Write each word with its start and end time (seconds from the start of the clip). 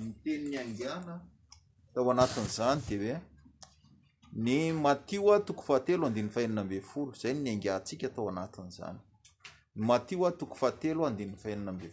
ny 0.00 0.12
teniny 0.24 0.56
angiana 0.58 1.20
tao 1.94 2.10
anatin'izany 2.10 2.80
de 2.90 2.96
hoe 2.98 3.20
ny 4.44 4.72
matioa 4.84 5.38
toko 5.40 5.62
fahatelo 5.68 6.06
andin 6.06 6.28
faninambe 6.30 6.80
folo 6.80 7.12
zay 7.12 7.34
ni 7.34 7.50
angasika 7.50 8.06
atao 8.06 8.28
anatin'zany 8.28 8.98
ny 9.76 9.84
matioa 9.90 10.32
toko 10.32 10.54
fahateo 10.54 11.04
adfaibe 11.06 11.92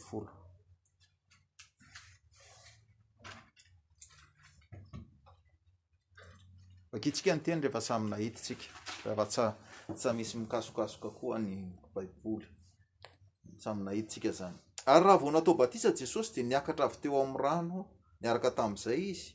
olehfasaynaifasa 6.92 9.54
misy 10.16 10.38
mikasokasoka 10.38 11.10
koa 11.10 11.38
ny 11.40 11.68
baiboly 11.94 12.46
samynahitsika 13.64 14.32
zany 14.32 14.56
ary 14.92 15.04
raha 15.06 15.18
vao 15.18 15.32
natao 15.32 15.54
batisa 15.54 15.92
jesosy 16.00 16.34
de 16.36 16.44
niakatra 16.44 16.86
avy 16.86 16.96
teo 17.02 17.22
amy 17.24 17.38
rano 17.44 17.95
nyaraka 18.22 18.52
tamzay 18.52 19.10
izy 19.10 19.34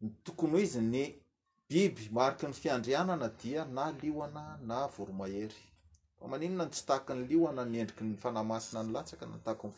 ny 0.00 0.08
tokony 0.24 0.62
izy 0.62 0.78
ny 0.80 1.23
biby 1.70 2.00
mariky 2.12 2.46
ny 2.46 2.52
fiandrianana 2.52 3.28
dia 3.42 3.64
na 3.64 3.90
lioana 4.02 4.58
na 4.60 4.86
voromahery 4.86 5.54
fa 6.20 6.28
maninona 6.28 6.64
n 6.68 6.70
tsy 6.70 6.86
tahak 6.86 7.08
ny 7.16 7.24
liana 7.26 7.64
nyendriky 7.64 8.04
ny 8.04 8.16
fanamasina 8.20 8.82
ny 8.84 8.92
latsak 8.92 9.20
takony 9.40 9.72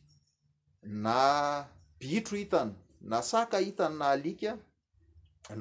na 0.84 1.68
bitro 2.00 2.38
hitany 2.38 2.74
naaa 3.02 3.60
hitany 3.66 3.96
na 3.98 4.10
alik 4.10 4.42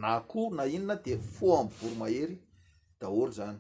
nakoho 0.01 0.55
na 0.55 0.65
inona 0.67 0.95
de 0.97 1.19
fo 1.19 1.59
am 1.59 1.69
voromahery 1.69 2.39
daholo 3.01 3.31
zany 3.33 3.59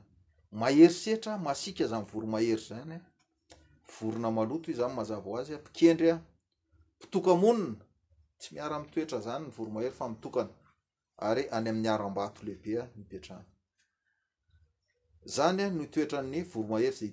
maherisetra 0.52 1.38
masika 1.38 1.86
zanyvoromahery 1.86 2.62
zanya 2.68 3.00
vorona 3.92 4.30
maloto 4.30 4.70
i 4.70 4.74
zany 4.80 4.94
mazava 4.94 5.30
azy 5.40 5.50
a 5.54 5.56
mpikendrya 5.64 6.14
mpitoka 6.96 7.32
monina 7.42 7.82
tsy 8.40 8.48
miara-mitoetra 8.54 9.18
zany 15.36 15.74
hytoetranyvoroahery 15.80 17.08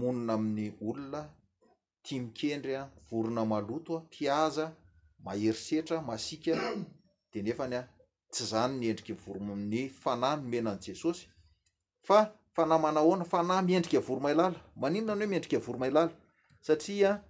monina 0.00 0.32
amin'ny 0.38 0.68
olona 0.88 1.22
tia 2.04 2.20
mikendrya 2.24 2.80
vorona 3.08 3.42
malotoa 3.52 4.00
piaza 4.14 4.64
maherysetra 5.26 5.96
masika 6.10 6.52
eyatsy 7.32 8.44
zany 8.44 8.78
nyendrika 8.80 9.14
ny 9.56 9.88
fana 9.88 10.36
ny 10.36 10.42
menany 10.48 10.78
jesosy 10.86 11.26
fa 12.02 12.32
fana 12.54 12.78
manahoana 12.78 13.24
fana 13.24 13.62
miendrika 13.62 14.00
voromaylala 14.00 14.54
maninonany 14.76 15.24
hoe 15.24 15.28
miendrka 15.28 15.58
voromalala 15.58 16.10
satria 16.60 17.22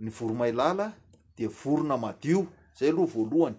ny 0.00 0.10
voromaylala 0.10 0.94
de 1.36 1.46
vorona 1.48 1.96
madio 1.96 2.46
zay 2.78 2.90
loh 2.92 3.06
voaloany 3.06 3.56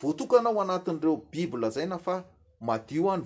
voatokanao 0.00 0.60
anatin'reo 0.60 1.16
bibla 1.30 1.70
zay 1.70 1.86
na 1.86 1.98
fa 1.98 2.24
madiny 2.60 3.22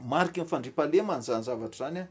mariky 0.00 0.40
nifandripalemany 0.40 1.22
zany 1.22 1.42
zavatra 1.44 1.78
zany 1.86 2.00
a 2.00 2.08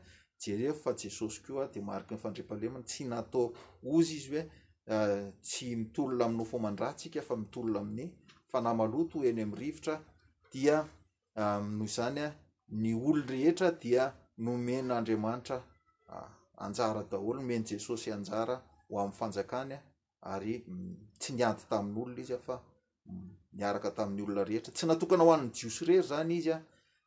jere 0.50 0.74
fa 0.74 0.92
jesosy 0.94 1.42
koa 1.44 1.68
de 1.68 1.82
mariky 1.82 2.14
nifandripalemana 2.16 2.86
sy 2.88 3.04
azyoesy 3.10 4.38
eh, 4.86 5.34
miolona 5.76 6.30
miofomandrantsika 6.30 7.22
fa 7.22 7.36
mitolona 7.36 7.80
amin'nyfanamaotoeny 7.80 9.42
amrivtradiayny 9.42 10.88
eh, 11.36 13.06
olon 13.06 13.28
rehetra 13.28 13.72
dia 13.82 14.14
nomenandriamanitra 14.38 15.64
eh, 16.10 16.28
anjara 16.58 17.04
daholo 17.04 17.34
nomeny 17.40 17.64
jesosy 17.66 18.12
anjara 18.12 18.62
hoanyfanakanyary 18.90 20.64
mm, 20.68 20.96
tsy 21.20 21.34
niany 21.34 21.56
taminyolona 21.70 22.22
izyfaiaraka 22.22 23.90
mm, 23.90 23.96
tamin'yolona 23.96 24.44
rehetra 24.48 24.74
tsy 24.74 24.86
natokana 24.88 25.24
hoayios 25.24 25.82
rery 25.82 26.60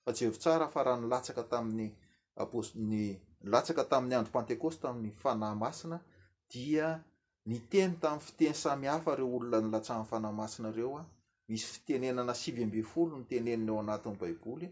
fatseevitsara 0.07 0.69
fa 0.71 0.83
raha 0.87 1.01
nilatsaka 1.01 1.43
tamin'ny 1.51 3.09
latsaka 3.53 3.83
tamin'ny 3.91 4.17
andro 4.19 4.33
pentecoste 4.39 4.85
amin'ny 4.91 5.13
fana 5.23 5.55
masina 5.55 5.99
dia 6.53 6.89
ny 7.51 7.57
teny 7.73 7.95
tamny 8.03 8.21
fiteny 8.27 8.55
samihafa 8.65 9.13
reo 9.19 9.29
olona 9.37 9.59
nylatsahnnyfanah 9.65 10.33
masina 10.41 10.71
reo 10.79 10.93
a 11.01 11.03
misy 11.49 11.67
fitenenana 11.73 12.35
sivy 12.41 12.63
ambe 12.67 12.83
folo 12.93 13.17
nitenenny 13.21 13.69
eo 13.71 13.79
anatyy 13.83 14.15
baiboly 14.21 14.69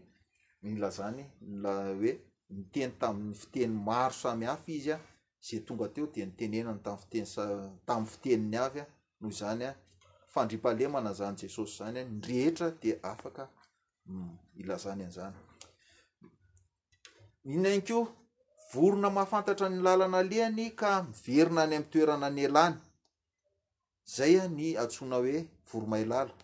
lazany 0.83 1.23
laoe 1.63 2.11
ni 2.55 2.63
teny 2.73 2.91
taminy 2.99 3.35
fiteny 3.41 3.73
maro 3.87 4.13
samihafa 4.23 4.67
izyaza 4.79 5.57
tongateode 5.67 6.19
nitenenan 6.25 6.79
tamanyjesos 10.35 11.81
any 11.87 12.03
Mm, 14.09 14.27
ilazany 14.61 15.03
azany 15.05 15.33
in 17.53 17.65
anko 17.65 17.99
vorona 18.73 19.09
mahafantatra 19.17 19.67
ny 19.69 19.81
lalana 19.87 20.17
alihany 20.21 20.69
ka 20.79 20.89
miverina 21.09 21.61
any 21.65 21.75
am 21.77 21.85
toerana 21.91 22.27
nyalany 22.37 22.75
zay 24.15 24.33
a 24.43 24.45
ny 24.57 24.67
atsona 24.83 25.15
hoe 25.23 25.39
voro 25.69 25.87
may 25.93 26.05
lala 26.11 26.35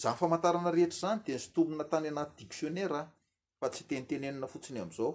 zany 0.00 0.16
famantarana 0.20 0.70
rehetra 0.76 0.98
zany 1.04 1.20
de 1.26 1.32
nysotolona 1.32 1.84
tany 1.92 2.06
anaty 2.12 2.34
dictionnaira 2.40 3.00
fa 3.58 3.66
tsy 3.72 3.82
tenitenenina 3.88 4.46
fotsiny 4.52 4.78
am'izao 4.84 5.10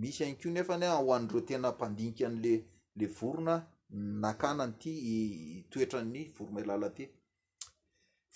misy 0.00 0.20
hanko 0.24 0.48
nefan 0.54 0.82
hoandreo 1.06 1.40
tena 1.48 1.68
mpandinikan'lle 1.74 2.54
vorona 3.18 3.54
nakanany 4.22 4.76
ity 5.14 5.68
toetra'ny 5.72 6.20
voromay 6.36 6.64
lala 6.70 6.88
ty 6.96 7.04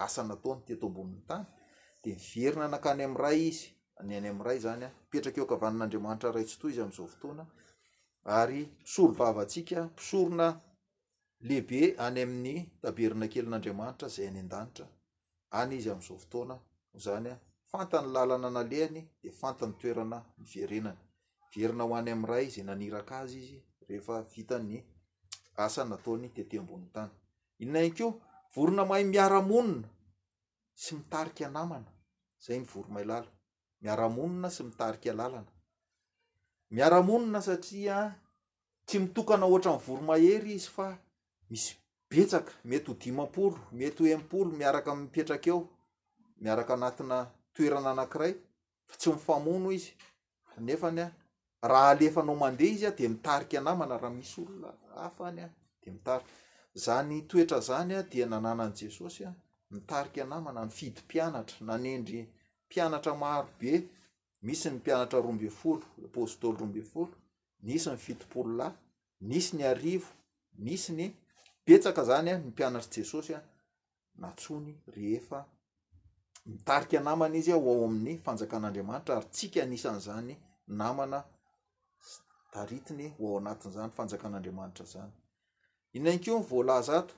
asa 0.00 0.22
nataony 0.24 0.60
teto 0.66 0.86
amboniny 0.86 1.22
tany 1.30 1.44
de 2.04 2.10
miverina 2.16 2.66
nakany 2.68 3.02
amray 3.04 3.38
izy 3.48 3.66
anyay 4.00 4.32
aray 4.40 4.58
zanyamipetrakeokavann'anriamanitra 4.66 6.30
ratsy 6.36 6.56
to 6.60 6.66
zy 6.74 6.80
azao 6.86 7.06
otoana 7.14 7.44
ary 8.38 8.60
isoro 8.84 9.12
vavantsika 9.20 9.78
mpisorona 9.88 10.46
lehibe 11.48 11.80
any 12.04 12.18
amin'ny 12.24 12.56
taberina 12.82 13.26
kelin'andriamanitra 13.32 14.06
zay 14.14 14.26
any 14.30 14.40
andanitraan 14.42 15.70
iy 15.78 15.86
amzao 15.92 16.16
fotoananyfantany 16.24 18.06
lalana 18.14 18.48
naeany 18.56 19.00
d 19.20 19.24
fantany 19.40 19.72
toeranaeay 19.80 20.66
aayaaasa 23.94 25.82
nataonytteambonny 25.92 26.86
tanyinaiko 26.94 28.06
vorona 28.54 28.84
mahay 28.90 29.04
miaramonina 29.10 29.88
sy 30.82 30.94
mitarika 30.96 31.44
anamana 31.46 31.90
zay 32.44 32.58
mivoro 32.58 32.88
may 32.94 33.04
lala 33.10 33.30
miaramonina 33.82 34.48
sy 34.56 34.62
mitarika 34.64 35.10
alalana 35.12 35.50
miaramonina 36.74 37.40
satria 37.48 37.96
tsy 38.86 38.98
mitokana 39.02 39.44
ohatra 39.50 39.72
mivoromahery 39.78 40.52
izy 40.54 40.70
fa 40.76 40.86
misy 41.50 41.70
betsaka 42.10 42.52
mety 42.70 42.86
ho 42.90 42.94
dimapolo 43.02 43.58
mety 43.78 44.00
ho 44.02 44.06
empolo 44.16 44.50
miaraka 44.60 44.90
mmipetraka 44.94 45.48
eo 45.52 45.60
miaraka 46.42 46.72
anatina 46.76 47.16
toerana 47.54 47.88
anakiray 47.94 48.32
fa 48.88 48.94
tsy 49.00 49.08
mifamono 49.14 49.68
izy 49.78 49.90
nefaany 50.66 51.02
a 51.62 51.66
raha 51.70 51.88
alefanao 51.94 52.36
mandeha 52.42 52.72
izy 52.74 52.86
a 52.90 52.96
de 52.98 53.04
mitarika 53.14 53.56
anamana 53.60 53.94
raha 54.02 54.14
misy 54.18 54.36
olona 54.42 54.70
afa 55.06 55.22
any 55.28 55.40
a 55.46 55.48
de 55.82 55.88
mitarika 55.94 56.30
za 56.74 57.02
ny 57.02 57.22
toetra 57.22 57.60
zany 57.60 57.96
a 57.96 58.02
dia 58.02 58.26
nananan' 58.26 58.72
jesosy 58.80 59.24
a 59.24 59.34
mitarika 59.70 60.24
namana 60.24 60.64
ny 60.64 60.70
fidympianatra 60.70 61.66
nanendry 61.66 62.28
mpianatra 62.66 63.14
marobe 63.14 63.88
misy 64.42 64.70
ny 64.70 64.76
mpianatra 64.78 65.20
rombe 65.20 65.50
folo 65.50 65.82
postoly 66.12 66.58
robe 66.58 66.82
folo 66.82 67.14
nisy 67.62 67.90
ny 67.90 67.96
fidipolla 67.96 68.74
nisy 69.20 69.56
ny 69.56 69.64
arivo 69.68 70.06
nis 70.58 70.88
ny 70.90 71.12
betsaka 71.66 72.04
zanya 72.04 72.38
ny 72.38 72.44
mpianatra 72.48 72.92
jesosy 72.96 73.34
a 73.34 73.40
natsony 74.18 74.74
rehefa 74.86 75.44
mitarika 76.46 77.00
namana 77.00 77.36
izy 77.36 77.52
a 77.52 77.56
ho 77.56 77.70
ao 77.72 77.84
amin'ny 77.84 78.18
fanjakan'andriamanitra 78.24 79.14
ary 79.16 79.26
tsika 79.32 79.62
anisan'zany 79.62 80.36
namana 80.66 81.24
taritiny 82.52 83.08
ho 83.16 83.26
ao 83.28 83.38
anatin'zany 83.38 83.90
fanjakan'andriamanitra 83.96 84.84
zany 84.92 85.19
inainkeo 85.92 86.38
ny 86.38 86.46
voalazato 86.50 87.14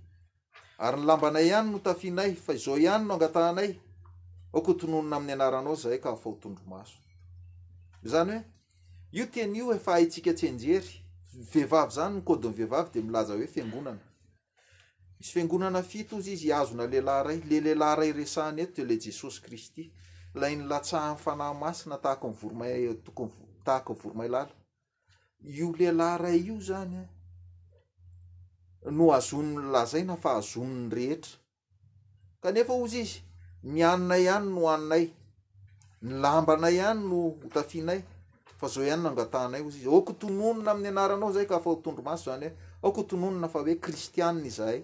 ary 0.85 0.97
nylambanay 1.00 1.45
ihany 1.47 1.69
no 1.73 1.78
tafinay 1.78 2.33
fa 2.45 2.52
izao 2.59 2.78
ihany 2.78 3.04
no 3.07 3.14
angatanay 3.14 3.71
oko 4.59 4.71
htononona 4.73 5.16
amin'ny 5.16 5.35
anaranao 5.35 5.75
zay 5.83 5.97
ka 5.99 6.09
fa 6.23 6.28
hotondromaso 6.30 6.97
zany 8.02 8.33
hoe 8.33 8.45
io 9.12 9.26
teny 9.26 9.57
io 9.59 9.73
efa 9.75 9.92
aitsika 9.95 10.33
tsy 10.35 10.49
anjery 10.49 11.04
vehivavy 11.52 11.92
zany 11.95 12.14
nykodynny 12.16 12.57
vehivavy 12.57 12.90
de 12.92 13.00
milaza 13.02 13.35
hoe 13.35 13.47
fiangonana 13.47 13.99
misy 15.19 15.33
fiangonana 15.33 15.83
fito 15.83 16.16
ozy 16.16 16.33
izy 16.33 16.47
iazona 16.49 16.87
lehlahy 16.87 17.26
ray 17.26 17.40
le 17.50 17.61
lehlahy 17.61 17.97
ray 18.00 18.12
resahny 18.12 18.62
eto 18.62 18.76
de 18.80 18.88
la 18.88 18.95
jesosy 19.00 19.40
kristy 19.42 19.92
lay 20.35 20.57
nylatsahanyfanahy 20.57 21.59
masina 21.59 21.97
tahako 21.99 22.28
mvoromay 22.28 22.85
eh, 22.85 22.97
toko 23.04 23.30
tahako 23.64 23.95
ny 23.95 24.00
voro 24.00 24.14
may 24.14 24.28
lala 24.28 24.52
io 25.45 25.73
lehlahy 25.78 26.19
ray 26.23 26.40
io 26.47 26.61
zany 26.61 26.95
eh, 26.97 27.09
no 28.90 29.12
azonyny 29.12 29.62
lazay 29.73 30.04
na 30.04 30.16
fa 30.16 30.35
hazonny 30.35 30.95
rehetra 30.95 31.37
kanefa 32.40 32.73
ozy 32.73 33.00
izy 33.00 33.23
mianonay 33.62 34.25
hany 34.28 34.49
no 34.49 34.69
aninay 34.71 35.12
nabana 36.02 36.66
hanynootafinay 36.66 38.02
fa 38.61 38.69
zao 38.69 38.85
ihanyno 38.85 39.09
angatanay 39.09 39.62
zy 39.71 39.78
izy 39.78 39.88
oko 39.88 40.12
tononona 40.12 40.71
ami'ny 40.71 40.88
anaranao 40.88 41.33
zay 41.33 41.47
ka 41.47 41.57
afa 41.57 41.71
otondromaso 41.71 42.25
zany 42.30 42.47
hoe 42.49 42.57
okotononona 42.88 43.49
fa 43.49 43.59
hoe 43.61 43.75
kristianna 43.76 44.47
izahay 44.47 44.80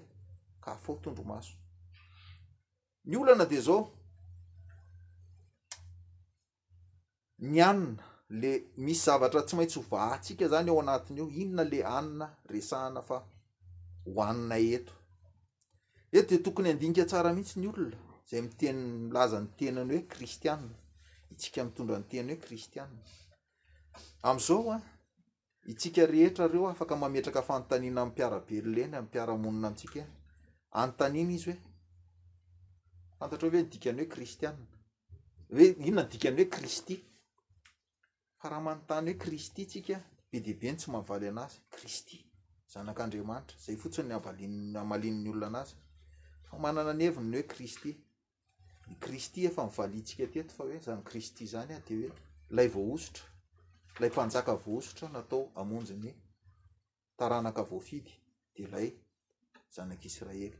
ka 0.60 0.70
afa 0.72 0.92
tondromasoolanad 1.02 3.52
zao 3.60 3.88
anna 7.66 7.96
le 8.28 8.52
misy 8.76 9.04
zavatra 9.04 9.42
tsy 9.46 9.56
maintsy 9.56 9.80
hovansika 9.80 10.48
zany 10.48 10.68
eo 10.68 10.80
anatiny 10.80 11.18
eo 11.20 11.28
inona 11.32 11.64
le 11.64 11.78
aninaresahana 11.84 13.02
fa 13.02 13.24
hoanina 14.04 14.56
eto 14.68 14.92
e 16.12 16.22
de 16.22 16.38
tokony 16.38 16.70
andinika 16.70 17.04
tsara 17.08 17.32
mihitsy 17.32 17.60
nyolona 17.60 17.96
zay 18.30 18.40
miteny 18.42 18.78
milazany 19.08 19.48
tenany 19.58 19.92
hoe 19.96 20.06
kristianna 20.12 20.76
tsika 21.36 21.64
mitondra 21.64 21.98
ny 22.00 22.04
teny 22.10 22.30
hoe 22.32 22.38
kristiana 22.40 23.02
amzao 24.30 24.70
a 24.72 24.78
isika 25.72 26.06
rehetra 26.06 26.46
reo 26.52 26.68
afaka 26.70 26.96
mametraka 26.96 27.42
fanotaniana 27.48 28.00
amypiarabe 28.02 28.56
lleny 28.76 28.94
ampiaramonina 28.98 29.68
amtsika 29.68 29.98
e. 30.02 30.06
antanina 30.84 31.32
izy 31.36 31.50
hoe 31.52 31.58
fantatra 33.18 33.46
hove 33.48 33.62
nodikany 33.62 33.98
hoe 34.00 34.08
kristiana 34.14 34.62
inona 35.86 36.02
nydikany 36.06 36.36
hoe 36.40 36.50
kristy 36.56 36.96
fa 38.40 38.48
raha 38.48 38.60
manontany 38.66 39.10
hoe 39.10 39.18
kristy 39.24 39.66
tsika 39.66 39.96
be 40.30 40.40
deibe 40.40 40.70
ny 40.72 40.76
tsy 40.78 40.90
mavaly 40.94 41.28
an'azy 41.32 41.58
kristy 41.76 42.18
zanak'andriamanitra 42.72 43.56
zay 43.64 43.76
fotsinny 43.82 44.12
amalin''ny 44.14 45.28
olona 45.34 45.48
an'azy 45.48 45.76
fa 46.48 46.58
manana 46.64 46.92
nyheviny 46.98 47.36
hoe 47.36 47.56
risty 47.60 47.92
kristy 49.00 49.44
efa 49.46 49.64
mivaintsika 49.66 50.26
tety 50.32 50.54
fa 50.56 50.64
hoe 50.64 50.78
zany 50.84 51.02
kristy 51.04 51.46
zanya 51.46 51.80
deoe 51.88 52.10
layvoahositralaymanaa 52.50 54.56
voahositra 54.66 55.08
natao 55.08 55.50
amonjyny 55.60 56.14
taranaka 57.18 57.62
voafidy 57.62 58.10
de 58.56 58.66
lay 58.72 58.90
zanak'israely 59.74 60.52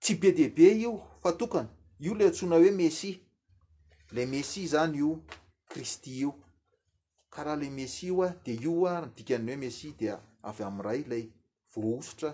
tsy 0.00 0.14
be 0.20 0.32
deibe 0.32 0.72
io 0.82 0.92
fa 1.22 1.32
tokany 1.32 1.68
io 2.00 2.14
la 2.14 2.24
antsoina 2.30 2.56
hoe 2.56 2.70
messie 2.70 3.20
la 4.12 4.26
messie 4.26 4.66
zany 4.66 4.98
io 4.98 5.20
khristy 5.68 6.18
io 6.20 6.34
karaha 7.30 7.56
le 7.56 7.70
messie 7.70 8.10
o 8.10 8.22
a 8.22 8.34
de 8.44 8.52
io 8.52 8.86
a 8.86 9.00
nidikanny 9.06 9.50
hoe 9.50 9.56
messie 9.56 9.92
dia 9.98 10.20
avy 10.48 10.64
amray 10.64 11.04
lay 11.10 11.28
voahositra 11.74 12.30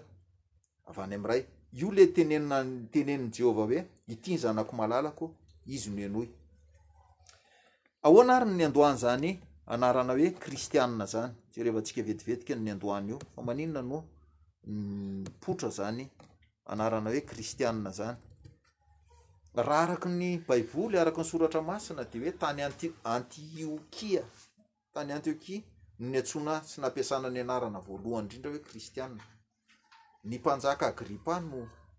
avy 0.88 1.00
any 1.02 1.14
amray 1.14 1.42
io 1.72 1.90
le 1.92 2.02
enenina 2.20 2.58
teneninyjehova 2.92 3.95
ityny 4.12 4.38
zanako 4.38 4.72
malalako 4.76 5.26
izy 5.74 5.90
nonoyaoanaarynyny 5.90 8.64
andohanzanyanarana 8.68 10.12
oe 10.20 10.28
kristianna 10.42 11.04
zany 11.12 11.34
sy 11.50 11.58
rehefatsika 11.64 12.00
vetivetikany 12.08 12.70
adoaio 12.74 13.16
fa 13.34 13.40
maninna 13.48 13.80
nootra 13.90 15.68
zanyananaoe 15.78 17.20
kristia 17.30 17.68
zanyraha 17.98 18.14
arakyny 19.84 20.28
baioly 20.48 20.96
araky 21.02 21.20
ny 21.22 21.26
soratra 21.30 21.60
masina 21.70 22.02
de 22.10 22.18
hoe 22.22 22.32
tany 22.42 22.60
-antiokia 22.62 24.22
tany 24.94 25.10
antiokia 25.16 25.60
no 25.98 26.06
ny 26.12 26.16
atsona 26.18 26.54
sy 26.70 26.76
nampiasana 26.80 27.28
ny 27.34 27.40
anarana 27.44 27.78
voalohany 27.86 28.24
indrindra 28.24 28.50
hoe 28.52 28.62
kristianna 28.68 29.22
ny 30.28 30.34
mpanjaka 30.38 30.84
agripa 30.92 31.34
no 31.50 31.58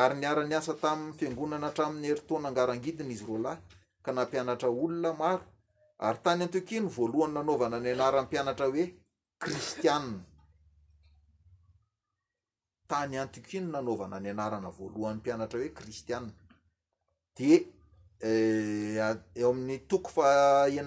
ary 0.00 0.14
niara 0.20 0.42
ny 0.48 0.54
asa 0.60 0.72
taminy 0.82 1.12
fiangonana 1.18 1.66
hatramin'ny 1.68 2.06
heritonangarangidiny 2.10 3.10
izy 3.16 3.24
roa 3.28 3.38
lahy 3.46 3.60
ka 4.04 4.10
nampianatra 4.16 4.68
olona 4.84 5.10
maro 5.20 5.42
ary 6.06 6.18
tany 6.24 6.40
antici 6.44 6.74
ny 6.80 6.86
voalohany 6.96 7.32
nanaovana 7.36 7.76
ny 7.84 7.88
anarany 7.94 8.26
mpianatra 8.28 8.66
hoe 8.72 8.84
kristianna 9.42 10.18
tany 12.90 13.14
antici 13.22 13.56
no 13.64 13.68
nanaovana 13.74 14.16
ny 14.22 14.28
anarana 14.34 14.70
voalohan'ny 14.78 15.18
mpianatra 15.20 15.56
hoe 15.62 15.70
kristianna 15.78 16.30
d 17.36 17.38
Eh, 18.20 19.14
eoa'omayry 19.34 20.80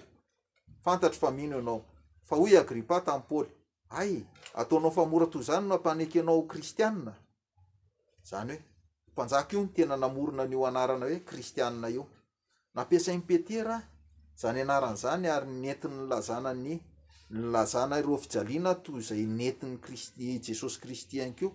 fantatry 0.85 1.19
fa 1.19 1.31
mino 1.31 1.59
anao 1.59 1.85
fa 2.25 2.37
oy 2.37 2.57
agripa 2.57 3.01
tamn' 3.01 3.25
pôly 3.31 3.49
ay 3.91 4.25
ataonao 4.55 4.91
famoratoy 4.91 5.43
zany 5.49 5.65
n 5.69 5.73
ampaneky 5.77 6.23
nao 6.23 6.43
kristianna 6.47 7.13
zany 8.29 8.53
hoe 8.55 8.63
mpanjako 9.13 9.51
io 9.57 9.63
ntena 9.65 9.97
namorona 9.97 10.45
nyo 10.47 10.67
anarana 10.67 11.07
hoe 11.07 11.21
kristianna 11.29 11.89
io 11.89 12.05
nampiasainy 12.75 13.23
petera 13.29 13.77
zany 14.41 14.61
anaran' 14.65 14.97
zany 15.03 15.27
ary 15.35 15.47
nentinny 15.63 16.07
lazanany 16.11 16.81
nlazanaro 17.35 18.17
fijaliana 18.17 18.75
to 18.75 18.93
zay 19.01 19.27
nentiny 19.27 19.79
kristy 19.81 20.41
jesosy 20.47 20.81
kristy 20.81 21.21
anko 21.23 21.53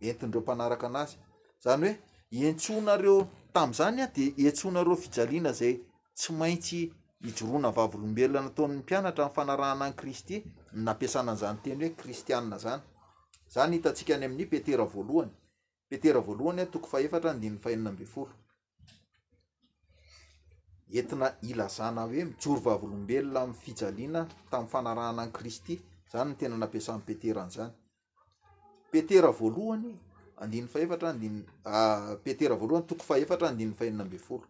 entin'reo 0.00 0.40
mpanaraka 0.40 0.86
an'azy 0.86 1.16
zany 1.64 1.90
hoe 2.32 2.44
entsonareo 2.50 3.16
tam'izany 3.52 4.00
a 4.02 4.06
de 4.06 4.34
entsonareo 4.38 4.96
fijaliana 4.96 5.52
zay 5.52 5.74
tsy 6.14 6.32
maintsy 6.32 6.80
ijorona 7.28 7.70
vavyolombelona 7.76 8.40
natao 8.42 8.66
'ny 8.68 8.76
mpianatra 8.78 9.28
fanarahana 9.34 9.84
any 9.84 9.92
kristy 10.00 10.36
nampiasana 10.72 11.30
an'izany 11.32 11.56
teny 11.64 11.80
hoe 11.84 11.94
kristianna 12.00 12.58
zany 12.64 12.82
zany 13.54 13.72
hitantsika 13.76 14.14
any 14.14 14.24
amin'ny 14.26 14.46
petera 14.52 14.84
voalohany 14.84 15.32
petera 15.88 16.20
voalohany 16.26 16.62
a 16.62 16.66
toko 16.66 16.86
fa 16.86 17.00
efatra 17.06 17.32
nydinny 17.34 17.58
fahinina 17.62 17.90
mbe 17.92 18.04
folo 18.12 18.32
entina 20.98 21.34
ilazana 21.42 22.02
hoe 22.04 22.24
mijory 22.24 22.60
vavolombelona 22.60 23.40
am'y 23.42 23.54
fijaliana 23.54 24.26
tamin'ny 24.50 24.70
fanarahana 24.70 25.22
any 25.22 25.30
kristy 25.32 25.78
zany 26.12 26.28
no 26.30 26.34
tena 26.36 26.56
nampiasanpeteran'izany 26.56 27.72
petera 28.92 29.30
voalohany 29.30 29.92
andiny 30.36 30.66
faefatra 30.68 31.08
andin 31.10 31.36
petera 32.24 32.54
voalohany 32.60 32.86
toko 32.86 33.02
faefatra 33.02 33.48
handiny 33.48 33.72
faenina 33.78 34.02
amben 34.02 34.18
folo 34.20 34.46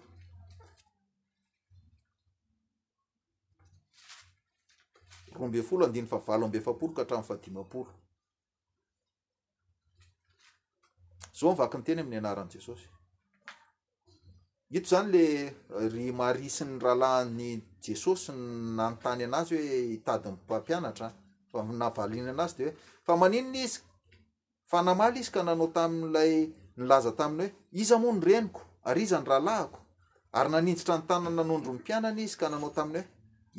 rombe 5.32 5.62
folo 5.62 5.84
andinny 5.84 6.06
fa 6.08 6.18
valo 6.18 6.44
ambe 6.44 6.58
efapolo 6.58 6.92
ka 6.92 7.02
hatrami 7.02 7.24
fadimampolo 7.24 7.92
zao 11.40 11.50
mivaky 11.50 11.76
ny 11.78 11.82
teny 11.84 12.00
amin'ny 12.00 12.18
anaran' 12.18 12.50
jesosy 12.52 12.88
ito 14.74 14.88
zany 14.90 15.10
le 15.10 15.26
eh, 15.46 15.88
ry 15.94 16.10
marisy 16.10 16.64
ny 16.66 16.80
ralany 16.82 17.50
jesosy 17.84 18.32
nanotany 18.76 19.22
anazy 19.28 19.54
hoe 19.60 19.78
itadnyamianaaa 19.94 21.12
aazy 21.87 22.72
dfa 23.04 23.12
aninny 23.26 23.58
izy 23.66 23.78
fanamaly 24.70 25.18
izy 25.22 25.30
ka 25.34 25.42
nanao 25.46 25.66
tamin'lay 25.76 26.34
nilaza 26.78 27.12
taminy 27.18 27.46
hoe 27.48 27.52
iza 27.82 27.96
moa 28.02 28.14
ny 28.14 28.20
reniko 28.26 28.60
ary 28.88 29.02
iza 29.06 29.18
ny 29.22 29.26
ralahko 29.30 29.78
ary 30.38 30.50
naninitra 30.54 30.94
nytan 30.98 31.22
nanondronipianany 31.38 32.18
izy 32.26 32.37
ka 32.40 32.46
nanao 32.50 32.70
taminy 32.74 32.98
hoe 32.98 33.06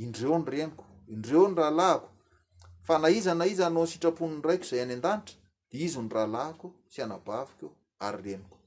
indreo 0.04 0.38
ny 0.42 0.48
reniko 0.56 0.84
indreo 1.14 1.48
ny 1.48 1.56
ralakofanaizana 1.62 3.48
za 3.58 3.64
anao 3.68 3.86
nysitraponny 3.88 4.44
raiko 4.48 4.64
zay 4.70 4.82
any 4.84 4.94
an-danitra 5.00 5.40
de 5.72 5.78
izy 5.86 6.00
ny 6.04 6.10
ralako 6.16 6.68
sy 6.92 7.00
anabavik 7.06 7.60
ary 8.04 8.22
reniko 8.32 8.58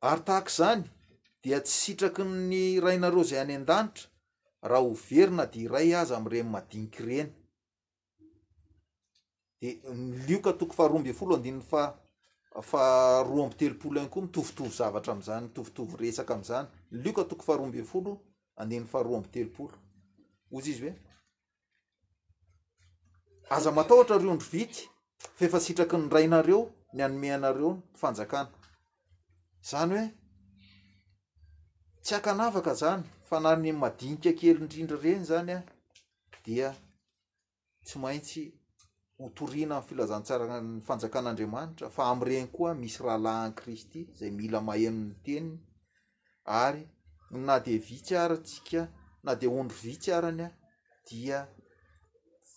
ary 0.00 0.20
tahak' 0.24 0.50
zany 0.50 0.84
dia 1.42 1.60
tsy 1.60 1.92
sitraky 1.92 2.22
ny 2.24 2.80
rainareo 2.80 3.22
zay 3.24 3.38
any 3.40 3.54
an-danitra 3.56 4.04
raha 4.62 4.82
ho 4.82 4.92
verina 5.10 5.46
de 5.46 5.60
iray 5.60 5.94
azy 5.94 6.14
amreny 6.14 6.48
madiniky 6.48 7.02
reny 7.06 7.30
d 9.60 9.80
ny 9.94 10.24
liokatoko 10.26 10.72
faharoamby 10.76 11.12
folo 11.12 11.36
adinny 11.36 11.62
fafaroa 11.70 13.44
ambitelopolo 13.44 13.98
any 14.00 14.08
koa 14.08 14.22
mitovitovy 14.22 14.70
zavatra 14.78 15.12
am'zany 15.14 15.46
mitovitovy 15.46 15.92
resaka 16.00 16.34
am'zany 16.34 16.66
ny 16.90 16.98
lioka 17.04 17.24
toko 17.30 17.42
faharoamby 17.46 17.82
folo 17.84 18.12
andiny 18.60 18.86
faharoa 18.92 19.16
ambtelopolo 19.20 19.74
zyiy 20.64 20.84
oe 20.86 20.92
aza 23.54 23.70
matahotra 23.72 24.18
rondro 24.18 24.48
vity 24.52 24.82
faefa 25.38 25.60
sitraky 25.60 25.96
ny 25.96 26.08
rainareo 26.14 26.60
ny 26.94 27.00
anome 27.04 27.28
anareo 27.36 27.72
ny 27.72 27.80
fanjakana 28.00 28.55
zany 29.70 29.94
hoe 29.94 30.10
tsy 32.02 32.14
akanavaka 32.18 32.72
zany 32.80 33.02
fa 33.28 33.36
nany 33.44 33.72
madinika 33.82 34.30
kely 34.38 34.58
indrindra 34.60 34.98
ireny 35.10 35.24
zany 35.30 35.50
a 35.56 35.60
dia 36.44 36.70
tsy 37.86 37.96
maintsy 38.04 38.42
hotorina 39.20 39.76
ny 39.80 39.84
filazantsarany 39.88 40.70
fanjakan'andriamanitra 40.88 41.86
fa 41.96 42.02
am'iregny 42.12 42.48
koa 42.56 42.72
misy 42.82 42.98
rahalahany 43.06 43.52
kristy 43.60 44.00
zay 44.18 44.30
mila 44.38 44.60
maheno'ny 44.68 45.14
teniny 45.24 45.56
ary 46.66 46.82
na 47.46 47.54
de 47.66 47.72
vytsyaratsika 47.88 48.80
na 49.26 49.32
de 49.40 49.46
ondro 49.60 49.76
vytsyarany 49.84 50.42
a 50.48 50.50
dia 51.08 51.38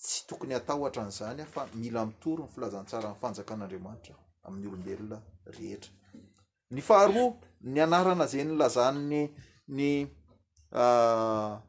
tsy 0.02 0.20
tokony 0.28 0.54
atahotran'zany 0.60 1.40
a 1.44 1.52
fa 1.54 1.62
mila 1.82 2.02
mitory 2.10 2.44
ny 2.44 2.52
filazantsarany 2.54 3.16
fanjakan'andriamanitra 3.24 4.16
amn'ny 4.46 4.66
olombelona 4.72 5.18
rehetra 5.58 5.94
ny 6.74 6.82
faharoa 6.82 7.34
ny 7.62 7.80
anarana 7.84 8.26
za 8.28 8.44
ny 8.44 8.54
lazannyny 8.58 9.32
ny 9.68 10.08
ah, 10.72 11.62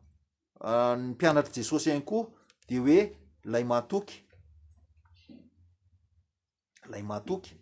ah, 0.61 0.97
mpianatry 0.97 1.53
jesosy 1.55 1.91
any 1.91 2.03
koa 2.05 2.27
de 2.69 2.79
hoe 2.79 3.17
lay 3.45 3.65
matoky 3.65 4.25
lay 6.91 7.03
matoky 7.03 7.53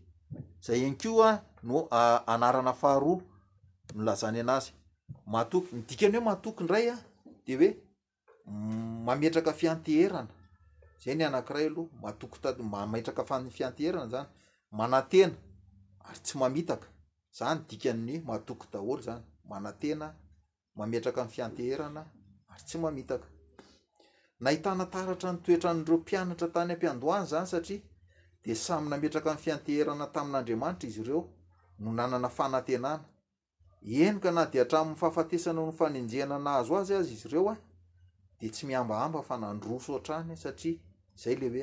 zay 0.63 0.85
any 0.85 0.97
keo 0.97 1.23
a 1.23 1.43
no 1.63 1.87
ah, 1.91 2.25
anarana 2.27 2.73
faharoa 2.75 3.23
ny 3.95 4.03
lazany 4.05 4.41
anazy 4.41 4.73
matoky 5.27 5.75
midikany 5.75 6.17
hoe 6.17 6.25
mahatoky 6.25 6.63
indray 6.63 6.91
a 6.91 6.97
de 7.47 7.55
hoe 7.57 7.71
mametraka 9.07 9.53
fianteherana 9.53 10.31
zay 11.05 11.15
ny 11.15 11.23
anankiray 11.25 11.67
aloha 11.67 11.89
matoky 12.03 12.39
tad 12.43 12.59
mametraka 12.59 13.25
fa 13.25 13.41
fianteherana 13.51 14.07
zany 14.13 14.29
manantena 14.71 15.37
ary 16.09 16.19
tsy 16.23 16.39
mamitaka 16.39 16.87
zany 17.39 17.61
dikany 17.69 18.23
matoky 18.27 18.67
daholo 18.73 19.03
zany 19.03 19.23
manantena 19.49 20.09
mametraka 20.77 21.25
fianteherana 21.33 22.03
ary 22.53 22.63
sy 22.69 22.79
aitaratra 24.51 25.31
ny 25.33 25.39
toetranreo 25.45 25.97
mpianatra 26.03 26.49
tany 26.55 26.71
ampiandoany 26.75 27.25
zany 27.31 27.47
satria 27.53 27.81
de 28.43 28.53
samynametraka 28.65 29.33
fianteherana 29.43 30.05
tamin'andriamanitra 30.15 30.87
izy 30.91 31.03
reo 31.09 31.21
no 31.83 31.91
nanana 31.99 32.29
fanantenana 32.39 33.05
enkna 34.07 34.43
de 34.53 34.59
atraminny 34.65 34.97
fahafatesana 35.01 35.61
no 35.67 35.73
fanenjenanaazo 35.81 36.75
azy 36.81 36.95
azy 37.01 37.13
izy 37.17 37.29
reoa 37.33 37.55
de 38.41 38.47
tsy 38.53 38.67
miambaambafanandrosotrany 38.67 40.35
sataay 40.37 41.63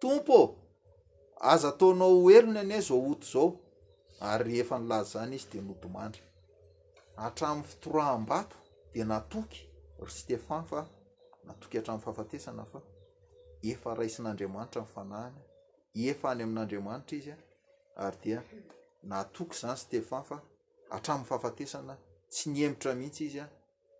tompoô 0.00 0.54
aza 1.52 1.68
ataonao 1.70 2.30
elony 2.36 2.58
any 2.62 2.80
zao 2.86 3.00
oto 3.12 3.26
zao 3.32 3.50
ary 4.30 4.52
efa 4.62 4.76
nylaza 4.80 5.10
zany 5.12 5.34
izy 5.36 5.48
de 5.52 5.58
nodimandry 5.68 6.22
atramn'ny 7.26 7.66
fitoraham-bato 7.70 8.56
de 8.94 9.02
natoky 9.12 9.60
ry 10.06 10.10
stephan 10.20 10.62
fa 10.70 10.80
natoky 11.48 11.76
atramn'ny 11.78 12.04
fahafatesana 12.04 12.64
fa 12.72 12.78
efa 13.72 13.90
raisin'andriamanitra 14.00 14.80
nfanahanya 14.88 15.42
efa 16.10 16.26
any 16.32 16.42
amin'andriamanitra 16.46 17.14
izy 17.18 17.32
a 17.34 17.40
ary 18.04 18.18
dia 18.24 18.40
natoky 19.12 19.54
zany 19.60 19.78
stephan 19.84 20.22
fa 20.28 20.36
atramin'ny 20.96 21.28
fahafatesana 21.30 21.94
tsy 22.32 22.44
niemotra 22.54 22.90
mihitsy 23.00 23.24
izy 23.28 23.40
a 23.44 23.48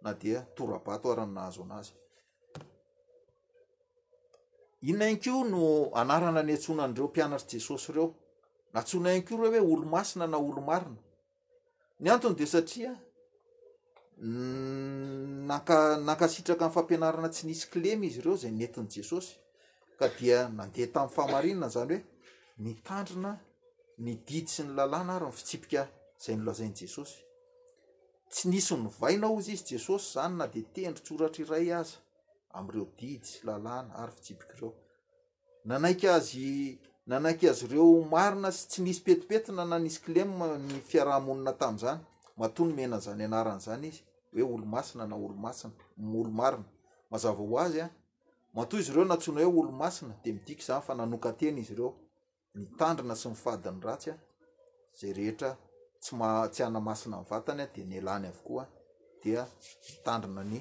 na 0.04 0.10
dia 0.20 0.38
torabato 0.56 1.06
aranonahazo 1.12 1.62
anazy 1.66 1.92
inonainko 4.88 5.44
no 5.50 5.90
anarana 6.00 6.42
ny 6.42 6.52
antsonandreo 6.54 7.06
mpianatra 7.10 7.48
jesosy 7.52 7.92
ireo 7.92 8.14
natsonainko 8.74 9.34
reo 9.36 9.50
hoe 9.50 9.60
olo 9.60 9.86
masina 9.90 10.26
na 10.26 10.36
olo 10.36 10.60
marina 10.60 10.96
ny 12.00 12.10
antony 12.10 12.34
de 12.34 12.46
satria 12.46 12.92
nakasitraka 16.06 16.64
ayfampianarana 16.66 17.28
tsy 17.28 17.46
nisy 17.46 17.68
clemy 17.70 18.06
izy 18.06 18.20
ireo 18.20 18.36
zay 18.36 18.50
nentin' 18.50 18.88
jesosy 18.94 19.34
ka 19.98 20.08
dia 20.18 20.48
nandeha 20.48 20.86
tamin'ny 20.92 21.14
fahamarinina 21.14 21.68
zany 21.68 21.94
hoe 21.94 22.04
mitandrina 22.58 23.40
nididy 23.98 24.48
sy 24.48 24.62
ny 24.62 24.70
lalàna 24.78 25.16
ary 25.16 25.26
ny 25.26 25.32
fitsipika 25.32 25.88
zay 26.20 26.36
nolazainy 26.36 26.74
jesosy 26.78 27.14
tsy 28.30 28.48
nisy 28.48 28.74
novaina 28.76 29.26
ozy 29.26 29.52
izy 29.52 29.64
jesosy 29.74 30.12
zany 30.14 30.36
na 30.38 30.46
de 30.46 30.62
tendry 30.62 31.02
tsoratra 31.02 31.44
iray 31.44 31.72
aza 31.74 31.98
amireo 32.56 32.86
didy 32.98 33.24
sy 33.26 33.44
lalana 33.46 33.94
ary 34.00 34.12
fisiboka 34.16 34.54
reo 34.60 34.72
nanaik 35.64 36.04
azy 36.04 36.78
nanaiky 37.10 37.46
azy 37.52 37.66
reo 37.72 37.86
marina 38.12 38.50
sy 38.58 38.64
tsy 38.70 38.80
misy 38.84 39.00
petipetina 39.04 39.64
na 39.70 39.76
nisy 39.84 40.00
clem 40.04 40.30
ny 40.68 40.76
fiarahamonina 40.88 41.52
tami'zany 41.62 42.00
matony 42.40 42.70
menan'zany 42.78 43.22
anaran'zany 43.28 43.84
izy 43.90 44.02
hoe 44.32 44.42
olo 44.54 44.64
masina 44.74 45.04
na 45.10 45.16
olo 45.24 45.34
masina 45.46 45.72
olo 46.20 46.30
marina 46.40 46.64
mazava 47.10 47.42
hoazya 47.52 47.84
mato 48.56 48.74
izy 48.82 48.92
reo 48.96 49.04
natsona 49.10 49.38
hoe 49.48 49.52
olo 49.60 49.72
masina 49.82 50.12
de 50.24 50.28
midiky 50.36 50.64
zany 50.68 50.82
fa 50.86 50.92
nanokatena 50.98 51.58
izy 51.62 51.74
reo 51.78 51.90
tandrina 52.78 53.14
sy 53.20 53.28
ifadiny 53.36 53.78
rasyy 53.86 54.14
anamasina 56.66 57.16
vatany 57.30 57.62
dnlny 57.74 58.28
ako 58.32 58.54
itandrina 59.34 60.42
ny 60.44 60.60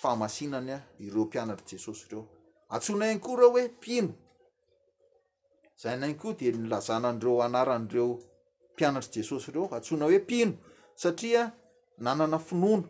faamasinanya 0.00 0.78
ireo 1.06 1.24
mpianatry 1.26 1.66
jesosy 1.70 2.04
reo 2.10 2.24
atsona 2.74 3.04
iny 3.10 3.20
koa 3.20 3.36
reo 3.38 3.50
hoe 3.50 3.68
pino 3.82 4.08
zay 5.82 5.96
nainy 5.96 6.14
koa 6.20 6.32
de 6.38 6.50
nilazana 6.52 7.08
anreo 7.10 7.38
anaran'reo 7.46 8.06
mpianatry 8.72 9.12
jesosy 9.14 9.48
reo 9.54 9.66
atsoina 9.76 10.04
hoe 10.06 10.18
pino 10.18 10.52
satria 10.96 11.42
nanana 11.98 12.38
finona 12.38 12.86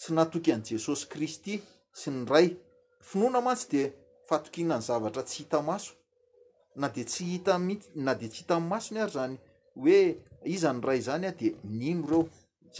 sy 0.00 0.10
nahatoky 0.12 0.50
an' 0.52 0.64
jesosy 0.70 1.02
kristy 1.12 1.54
sy 1.92 2.10
ny 2.10 2.24
ray 2.32 2.48
finona 3.08 3.40
mantsy 3.46 3.66
de 3.72 3.82
fahatokina 4.28 4.76
ny 4.78 4.82
zavatra 4.86 5.22
tsy 5.22 5.36
hita 5.42 5.60
maso 5.62 5.92
na 6.76 6.88
de 6.88 7.02
tsy 7.04 7.24
hitamit 7.32 7.82
na 7.94 8.12
de 8.14 8.28
tsy 8.28 8.40
hita 8.42 8.56
n' 8.58 8.68
masony 8.70 9.00
ary 9.00 9.12
zany 9.16 9.36
hoe 9.80 9.98
izany 10.54 10.80
ray 10.86 11.00
zany 11.08 11.24
a 11.30 11.32
de 11.38 11.48
nino 11.62 12.06
reo 12.10 12.24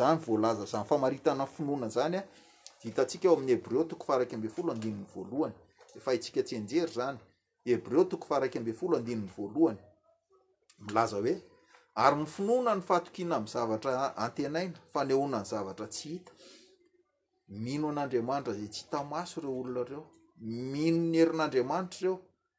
anylaza 0.03 0.65
zanyfaitnayinona 0.67 1.89
zanya 1.89 2.23
vitasika 2.85 3.29
oam'ny 3.29 3.51
he 3.55 3.63
reo 3.71 3.85
toko 3.85 4.05
farak 4.05 4.27
ambe 4.35 4.49
folo 4.49 4.73
adinny 4.73 5.05
valonyfahitsika 5.15 6.43
tejey 6.43 6.83
anyhereo 7.01 8.05
toko 8.05 8.27
farakambe 8.27 8.73
folo 8.73 8.97
adinnyonyya 8.97 9.77
nyfaokina 12.77 13.41
mzavtraiva 13.41 14.73
noamana 17.51 18.45
ay 18.51 18.67
tsy 18.67 18.81
itaso 18.81 19.41
reo 19.41 19.61
olonareo 19.61 20.07
mino 20.41 20.99
ny 20.99 21.17
herin'andriamanitra 21.19 22.01
reo 22.03 22.19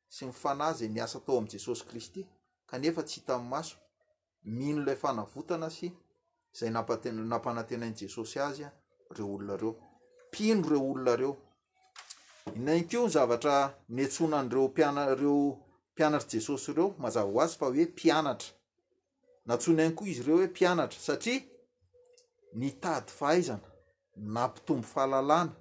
sy 0.10 0.26
mifanazay 0.26 0.88
niasa 0.88 1.20
tao 1.20 1.38
am 1.38 1.48
jesosy 1.48 1.84
kristy 1.86 2.28
kanefa 2.68 3.04
tsy 3.04 3.16
hitanaso 3.20 3.76
mino 4.44 4.84
lay 4.84 4.96
fanavotana 4.96 5.70
sy 5.70 5.92
zanampanantenainyjesosy 6.60 8.38
azyreo 8.48 9.26
olonareopino 9.34 10.68
re 10.72 10.78
olonaeazav 10.90 13.32
ntsonan'reo 13.98 14.66
reo 15.22 15.38
mpianatra 15.94 16.30
jesosy 16.34 16.68
reo 16.78 16.88
mazava 17.04 17.32
oazy 17.40 17.54
fa 17.62 17.66
hoe 17.74 17.86
pianatra 18.00 18.50
natsonany 19.48 19.92
koa 19.98 20.08
izy 20.12 20.22
reo 20.28 20.38
hoe 20.40 20.48
pianatra 20.58 21.00
satria 21.08 21.42
ntady 22.60 23.10
fahaizana 23.20 23.68
nampitombo 24.36 24.86
fahalalna 24.94 25.54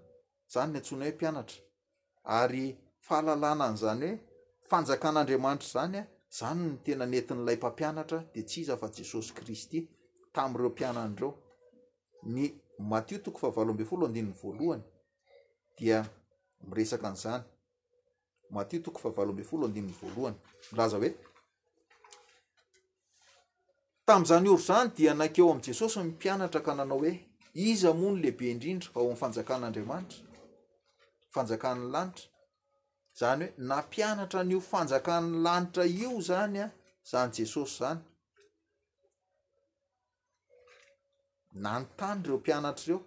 zany 0.52 0.68
nyatsona 0.74 1.04
hoe 1.06 1.14
pianatary 1.20 2.64
fahalalanan'zany 3.06 4.00
hoe 4.08 4.16
fanjakan'andriamanitra 4.70 5.68
zanya 5.76 6.02
zany 6.38 6.58
ny 6.68 6.74
tena 6.84 7.04
nentin'lay 7.12 7.56
mpampianatra 7.60 8.18
de 8.34 8.40
tsy 8.48 8.58
iza 8.62 8.74
fa 8.82 8.86
jesosy 8.98 9.30
kristy 9.38 9.78
tami'ireo 10.34 10.68
mpiananydreo 10.70 11.32
ny 12.32 12.38
matio 12.78 13.18
toko 13.18 13.38
fahavalo 13.40 13.70
amby 13.70 13.84
folo 13.84 14.06
andinny 14.06 14.32
voalohany 14.42 14.82
dia 15.78 15.98
miresaka 16.68 17.08
n'zany 17.12 17.44
matio 18.50 18.78
toko 18.84 18.98
fahavalo 19.02 19.30
amb 19.32 19.42
folodvalonylza 19.50 20.96
oe 20.98 21.10
tam'zany 24.06 24.48
or 24.48 24.60
zany 24.60 24.88
dia 24.96 25.14
nakeo 25.14 25.50
am' 25.52 25.62
jesosy 25.62 26.00
mipianatra 26.02 26.60
ka 26.62 26.74
nanao 26.74 26.98
hoe 26.98 27.12
iza 27.54 27.92
mony 27.94 28.18
lehibe 28.22 28.50
indrindra 28.50 28.88
ao 28.96 29.10
am'fanjaknaramantra 29.10 30.18
fanjak 31.34 31.62
lanitra 31.92 32.28
zany 33.18 33.44
hoe 33.44 33.52
na 33.68 33.82
pianatra 33.82 34.42
n'io 34.44 34.60
fanjakan'ny 34.70 35.42
lanitra 35.44 35.84
io 35.84 36.20
zanya 36.20 36.66
zany 37.10 37.30
jesosy 37.38 37.78
zany 37.78 38.00
na 41.54 41.78
ny 41.80 41.86
tany 41.96 42.22
reo 42.22 42.36
mpianatra 42.38 42.84
reo 42.86 43.00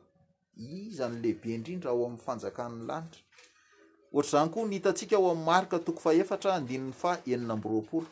iza 0.56 1.10
nylehibe 1.10 1.54
indrindraao 1.56 2.06
am'nfanaany 2.06 2.76
nitaoatrzanykoa 2.80 4.66
nitatsika 4.68 5.16
o 5.20 5.32
am'ny 5.32 5.46
marka 5.46 5.80
toko 5.80 6.00
faefatraandinny 6.00 6.92
faeninamboroolo 6.94 8.06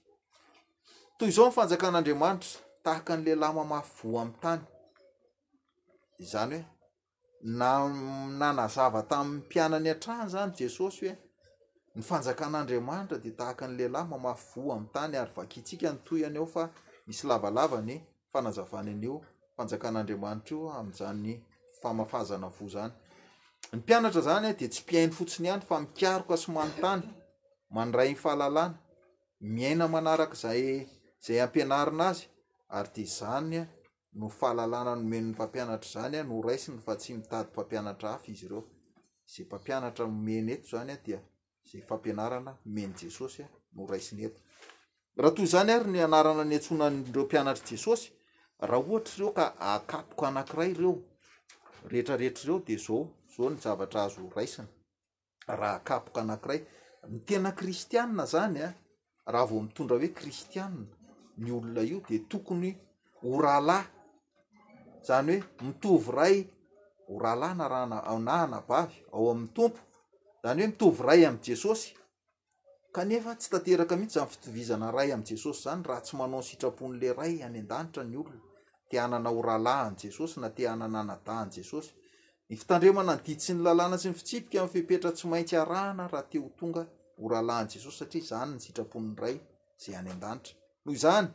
toy 1.17 1.29
zao 1.31 1.47
nfanjakanandriamanitra 1.49 2.49
tahaka 2.83 3.13
n'lelay 3.17 3.53
mamavo 3.55 4.19
ami'ny 4.21 4.37
tany 4.41 4.61
zany 6.31 6.57
hoe 6.65 6.72
nananazava 7.43 9.03
taminny 9.03 9.37
mpianany 9.41 9.89
an-traany 9.93 10.29
zany 10.31 10.53
jesosy 10.59 11.07
hoe 11.09 11.17
ny 11.95 12.01
fanjakan'andriamanitra 12.03 13.17
de 13.23 13.31
tahaka 13.37 13.67
nylehilahy 13.67 14.07
mamay 14.09 14.33
vo 14.33 14.73
am'ny 14.73 14.91
tany 14.93 15.15
ary 15.17 15.31
vakitsika 15.35 15.89
ny 15.91 15.99
toy 16.05 16.25
any 16.27 16.37
ao 16.39 16.47
fa 16.47 16.69
misy 17.07 17.27
lavalavany 17.27 17.95
fanazavany 18.33 18.91
aneo 18.91 19.17
fanjakn'adamanir 19.57 20.51
io 20.51 20.63
amzany 20.79 21.43
famafazanav 21.81 22.55
znanata 22.67 24.21
zany 24.21 24.53
de 24.57 24.67
tsy 24.67 24.81
mpiainy 24.83 25.11
fotsiny 25.13 25.47
ihany 25.47 25.61
fa 25.67 25.79
mikarok 25.79 26.37
so 26.37 26.51
manontany 26.51 27.03
mandrayny 27.69 28.15
fahalalana 28.15 28.77
miaina 29.41 29.87
manaraka 29.87 30.33
azay 30.33 30.87
ampianarinaazy 31.43 32.23
arydezy 32.69 33.67
fahallnanomenny 34.21 35.33
pampianatra 35.35 35.89
zany 36.01 36.19
a 36.19 36.23
noraisiny 36.23 36.79
fa 36.81 36.95
tsy 36.95 37.13
mitady 37.17 37.47
mpampianatra 37.51 38.09
af 38.13 38.27
ireoapampianatra 38.29 40.05
meny 40.07 40.51
eto 40.53 40.77
anydyaryyanarana 40.81 42.53
ny 46.43 46.55
atsonanre 46.55 47.21
mpianatra 47.23 47.67
jesosy 47.69 48.09
raha 48.59 48.77
ohatra 48.81 49.15
reo 49.17 49.31
ka 49.37 49.45
akapoko 49.73 50.25
anakiray 50.29 50.73
reoeereode 51.91 52.75
onavaok 53.45 56.15
anakray 56.23 56.59
ny 57.09 57.17
tena 57.27 57.51
kristianna 57.51 58.25
zany 58.25 58.61
a 58.65 58.71
raha 59.33 59.45
vao 59.45 59.61
mitondra 59.61 59.97
hoe 59.97 60.07
kristianna 60.13 60.85
ny 61.41 61.51
olona 61.57 61.81
io 61.81 61.99
de 62.09 62.19
tokony 62.29 62.71
orahlahy 63.31 63.87
zany 65.05 65.35
hoe 65.59 65.67
mitovy 65.67 66.11
ray 66.11 66.47
o 67.07 67.19
rahalana 67.19 67.67
na 67.85 67.97
hanaabavy 68.07 68.95
ao 69.13 69.31
amn'ny 69.31 69.53
tompo 69.55 69.79
zany 70.43 70.61
hoe 70.61 70.67
mitovy 70.67 71.03
ray 71.07 71.25
am 71.25 71.39
jesosy 71.43 71.93
kanefa 72.95 73.35
tsy 73.35 73.49
tanteraka 73.49 73.95
mihitsy 73.95 74.17
zany 74.19 74.29
fitovizana 74.31 74.91
ray 74.91 75.11
amjesosy 75.13 75.61
zany 75.65 75.83
raha 75.85 76.01
tsy 76.01 76.15
manao 76.17 76.41
nysitrapon'le 76.41 77.13
ray 77.13 77.41
any 77.43 77.61
ndanitra 77.61 78.03
ny 78.03 78.17
olona 78.17 78.41
teanana 78.91 79.29
ho 79.29 79.41
rahalah 79.41 79.87
anjesosy 79.87 80.39
na 80.39 80.49
teanana 80.49 81.03
nadan'jesosy 81.03 81.89
ny 82.49 82.55
fitandremanandid 82.57 83.39
sy 83.41 83.53
ny 83.53 83.61
lalàna 83.65 83.97
sy 83.97 84.07
ny 84.09 84.15
fitsipika 84.15 84.67
fipetra 84.67 85.11
tsy 85.11 85.27
maintsy 85.27 85.55
arahana 85.57 86.07
raha 86.13 86.23
teho 86.31 86.49
tonga 86.59 86.83
horalan'jesosy 87.21 87.97
satria 87.99 88.23
zany 88.29 88.53
ny 88.55 88.59
sitrapon 88.65 89.15
ray 89.19 89.35
zay 90.95 91.25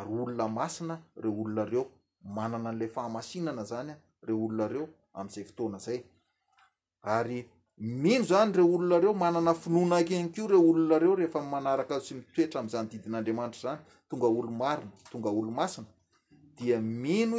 yolona 0.00 0.48
maina 0.48 0.98
re 1.16 1.28
olonareo 1.28 1.86
manananla 2.24 2.88
fahamasinana 2.88 3.64
zanyare 3.64 4.00
olonareo 4.32 4.88
amzay 5.14 5.44
otonao 5.50 5.98
anyre 7.02 7.46
olonareo 8.72 9.14
manana 9.14 9.54
finonaknykeo 9.54 10.46
re 10.48 10.56
olonareo 10.56 11.14
rehefa 11.16 11.42
manaraka 11.42 12.00
sy 12.00 12.14
mitoetra 12.14 12.60
amzany 12.60 12.88
didin'andiamanitra 12.90 13.60
zany 13.70 13.78
tonga 14.10 14.26
olomarina 14.26 14.92
tonga 15.12 15.28
olo 15.28 15.50
mainaino 15.50 17.36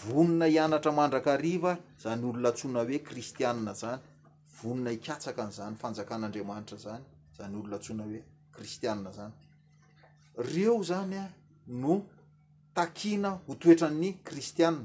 vonona 0.01 0.47
hianatra 0.49 0.93
mandraka 0.93 1.37
riva 1.37 1.77
zany 2.03 2.25
olonantsoina 2.29 2.81
hoe 2.87 2.99
kristianna 3.09 3.73
zany 3.83 4.01
vonina 4.61 4.91
hikatsaka 4.95 5.43
n'zany 5.49 5.75
fanjakan'andriamanitra 5.83 6.79
zany 6.87 7.05
zany 7.37 7.55
olonantsoina 7.61 8.03
hoe 8.09 8.21
kristianna 8.57 9.11
zany 9.19 9.33
reo 10.53 10.77
zany 10.91 11.15
a 11.25 11.27
no 11.83 11.95
takina 12.75 13.31
ho 13.47 13.53
toetrany 13.63 14.09
kristianna 14.25 14.85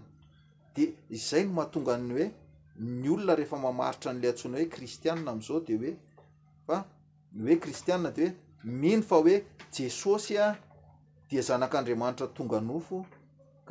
de 0.75 0.83
izay 1.15 1.43
no 1.47 1.53
mahatongany 1.57 2.09
hoe 2.17 2.27
ny 3.01 3.07
olona 3.15 3.33
rehefa 3.35 3.57
mamaritra 3.65 4.11
an'la 4.11 4.27
antsoina 4.31 4.57
hoe 4.59 4.67
kristianna 4.75 5.29
am'izao 5.33 5.59
de 5.67 5.73
hoe 5.81 5.91
fa 6.67 6.77
hoe 7.47 7.55
kristianna 7.63 8.09
de 8.17 8.25
hoe 8.29 8.35
mihino 8.79 9.03
fa 9.09 9.15
hoe 9.25 9.35
jesosy 9.75 10.37
a 10.37 10.47
di 11.29 11.41
zanak'andriamanitra 11.41 12.27
tonga 12.37 12.59
nofo 12.61 13.05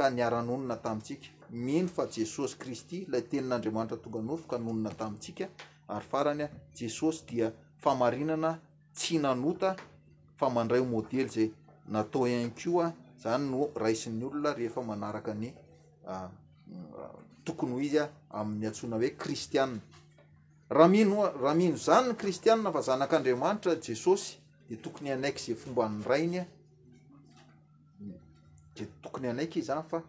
ara-nonatamitika 0.05 1.27
mino 1.51 1.89
fa 1.89 2.07
jesosy 2.07 2.57
kristy 2.59 3.07
lay 3.09 3.23
tenin'andriamanitratonga 3.23 4.33
ofoka 4.33 4.59
nonona 4.59 4.91
tamitsika 4.91 5.49
ary 5.89 6.05
farany 6.11 6.49
jesosy 6.79 7.25
dia 7.27 7.53
famarinana 7.83 8.59
tsy 8.95 9.19
nanota 9.19 9.77
fa 10.39 10.51
mandrayo 10.51 10.85
modely 10.85 11.29
zay 11.29 11.51
natao 11.89 12.27
ihany 12.27 12.53
koa 12.65 12.93
zany 13.23 13.51
no 13.51 13.69
raisin'nyolona 13.75 14.55
rehefa 14.57 14.83
manarakany 14.83 15.55
tokony 17.45 17.77
h 17.79 17.83
izy 17.87 17.99
a 17.99 18.07
ami'ny 18.31 18.67
atsona 18.67 18.97
hoe 18.97 19.11
kristiaa 19.17 19.69
rahamino 20.69 21.33
raha 21.43 21.55
mino 21.55 21.77
zanyny 21.77 22.15
kristiana 22.17 22.73
fa 22.73 22.81
zanak'andriamanitra 22.81 23.77
jesosy 23.81 24.39
de 24.69 24.77
tokony 24.77 25.13
anaiky 25.13 25.39
zay 25.45 25.55
fomba 25.55 25.89
nyrainy 25.89 26.45
de 28.79 28.89
tokony 29.01 29.29
anaiky 29.33 29.61
zany 29.69 29.85
fa 29.91 30.01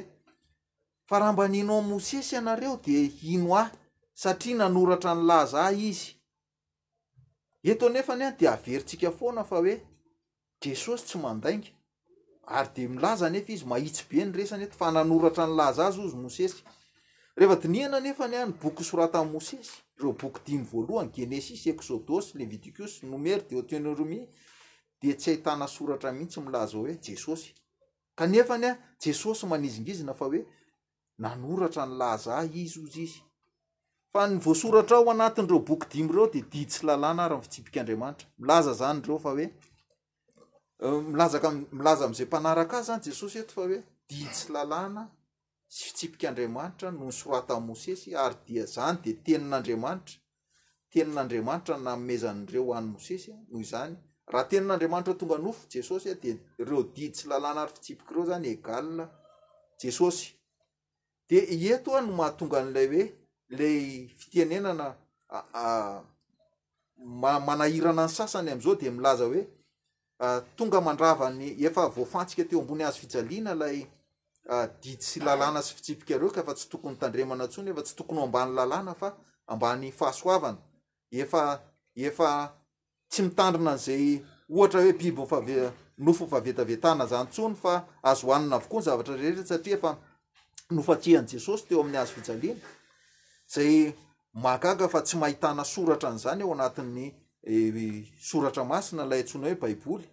fa 1.08 1.16
raha 1.20 1.34
mba 1.34 1.46
ninaomosesy 1.54 2.36
anareo 2.40 2.78
de 2.86 3.12
ino 3.34 3.50
a 3.62 3.72
satria 4.22 4.56
nanoratra 4.62 5.12
ny 5.16 5.24
laza 5.30 5.62
izy 5.90 6.08
etonefany 7.72 8.24
any 8.26 8.36
de 8.40 8.46
averitsika 8.50 9.12
foana 9.20 9.44
faoe 9.50 9.76
esosy 10.70 11.06
syyaefa 11.12 13.50
izy 13.56 13.66
mahitsy 13.72 14.04
be 14.10 14.26
ny 14.26 14.32
resany 14.38 14.64
eto 14.64 14.76
fa 14.82 14.92
nanoratra 14.92 15.44
ny 15.48 15.54
laza 15.60 15.92
z 15.92 15.96
zy 15.96 16.02
osey 16.28 16.50
rehefadinina 17.38 18.00
nefa 18.00 18.28
ny 18.30 18.38
a 18.38 18.46
ny 18.46 18.54
boky 18.64 18.84
sorata 18.86 19.24
mosesy 19.26 19.70
reo 19.98 20.14
boky 20.14 20.42
dimy 20.46 20.66
voalohany 20.70 21.10
genesis 21.14 21.66
xodos 21.82 22.34
leviicsnoer 22.38 23.42
de 23.50 23.62
tri 23.68 24.26
de 25.02 25.14
tsy 25.18 25.30
haitana 25.32 25.68
soratra 25.68 26.12
mihitsy 26.12 26.40
milazao 26.42 26.82
hoe 26.82 26.96
jesosy 27.04 27.54
kanefa 28.16 28.58
ny 28.58 28.66
a 28.70 28.78
jesosy 29.02 29.46
manizingizina 29.48 30.14
fa 30.14 30.26
oe 30.26 30.40
nanoratra 31.20 31.84
ny 31.88 31.94
laza 32.00 32.36
izy 32.54 32.80
ozy 32.86 33.02
izy 33.04 33.22
fa 34.14 34.28
ny 34.28 34.38
voasoratra 34.38 35.00
o 35.02 35.10
anatin'reoboky 35.12 35.88
dimy 35.92 36.14
reo 36.14 36.28
de 36.28 36.42
didtsy 36.52 36.86
lalna 36.86 37.28
ra 37.28 37.42
fitsipika 37.42 37.82
anriamanitramlaza 37.82 38.74
zny 38.74 39.50
eilaza 40.84 42.06
amzay 42.08 42.26
mpanaraka 42.26 42.76
azy 42.78 42.88
zany 42.88 43.04
jesosy 43.10 43.38
eto 43.42 43.54
fa 43.54 43.62
hoe 43.62 43.82
didsy 44.10 44.52
lalana 44.54 45.10
sy 45.76 45.86
fitsipika 45.88 46.28
andriamanitra 46.30 46.88
noo 46.92 47.08
nysoroata 47.08 47.60
mosesy 47.60 48.16
ary 48.24 48.36
dia 48.48 48.66
zany 48.74 48.98
de 49.04 49.12
tenin'andriamanitra 49.24 50.16
tenin'adriamanitra 50.92 51.76
namezanreo 51.86 52.74
any 52.78 52.88
mosesy 52.94 53.30
noho 53.50 53.64
zany 53.72 53.94
raha 54.32 54.46
tenin'andriamanitra 54.52 55.14
tonga 55.20 55.38
nofo 55.38 55.64
jesosya 55.74 56.14
de 56.24 56.32
reo 56.68 56.84
didy 56.96 57.12
tsy 57.16 57.24
lalàna 57.30 57.62
ary 57.64 57.74
fitsipiky 57.76 58.14
reo 58.16 58.24
zany 58.30 58.46
e 58.52 58.56
gal 58.68 58.88
jesosy 59.82 60.26
de 61.30 61.38
etoa 61.74 62.00
no 62.02 62.12
mahatonga 62.20 62.58
an'lay 62.62 62.88
oe 62.96 63.04
lay 63.58 63.82
fitnenana 64.20 64.88
manahirana 67.48 68.06
ny 68.08 68.14
sasany 68.18 68.50
am'zao 68.56 68.76
de 68.82 68.88
milaza 68.96 69.26
oe 69.32 69.42
tonga 70.58 70.80
mandravany 70.88 71.50
efa 71.68 71.84
voafantsika 71.96 72.44
teo 72.50 72.62
ambony 72.62 72.84
az 72.90 72.96
fijaianaa 73.02 73.72
Ah, 74.50 74.68
disy 74.82 75.20
lalàna 75.20 75.62
sy 75.64 75.76
fitsipika 75.76 76.18
reo 76.18 76.30
kafa 76.36 76.54
tsy 76.54 76.68
tokony 76.70 76.96
tandremana 77.00 77.46
ntsony 77.48 77.68
efa 77.72 77.84
tsy 77.86 77.96
tokony 77.96 78.20
ho 78.20 78.24
ambany 78.26 78.52
lalàna 78.52 78.94
fa 78.94 79.10
ambany 79.48 79.92
fahasoavana 79.92 80.58
eaefa 81.12 82.62
tsy 83.10 83.22
mitandrina 83.24 83.72
an'zay 83.72 84.06
ohatra 84.56 84.82
hoe 84.82 84.94
biby 85.00 85.28
nofofavetavetana 86.06 87.06
zany 87.12 87.28
tsony 87.32 87.56
faazo 87.64 88.26
oaninaavokoa 88.28 88.80
nyzavatrareea 88.80 89.46
satriaefa 89.50 89.92
nofatihan 90.76 91.26
jesosy 91.32 91.64
teoami'y 91.68 91.98
azo 92.02 92.12
fialianazaymakaga 92.14 94.88
fa 94.94 95.00
tsy 95.02 95.18
maitana 95.18 95.64
soratra 95.66 96.10
nzany 96.10 96.42
eo 96.44 96.52
anatin'ny 96.54 97.06
eh, 97.42 98.08
soratra 98.30 98.64
masina 98.64 99.06
lay 99.06 99.22
ntsona 99.24 99.46
hoe 99.48 99.56
baiboly 99.56 100.08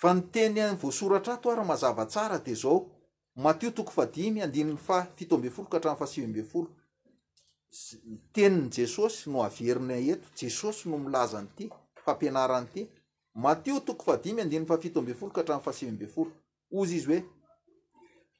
fa 0.00 0.14
ny 0.14 0.20
teny 0.32 0.54
ny 0.62 0.74
vosoratra 0.80 1.36
to 1.36 1.50
ary 1.52 1.64
mazava 1.64 2.06
tsara 2.06 2.38
deao 2.40 2.93
matio 3.36 3.70
toko 3.70 3.90
fadimy 3.92 4.42
andinny 4.42 4.76
fa 4.76 5.06
fito 5.16 5.34
ambe 5.34 5.50
folo 5.50 5.68
ka 5.68 5.76
hatray 5.76 5.96
fasivimbe 5.98 6.42
folo 6.46 6.68
teniny 8.32 8.70
jesosy 8.72 9.26
no 9.30 9.42
averina 9.42 9.96
eto 9.98 10.28
jesosy 10.38 10.88
no 10.88 10.98
milazanyty 10.98 11.70
fampinaran'ty 12.04 12.86
matio 13.34 13.80
toko 13.82 14.12
adimy 14.14 14.40
andinny 14.42 14.66
fa 14.66 14.78
fito 14.78 15.00
ambe 15.00 15.14
folo 15.14 15.32
ka 15.32 15.40
hatray 15.42 15.58
fasivibe 15.60 16.06
folo 16.06 16.30
ozy 16.72 16.96
izy 16.96 17.22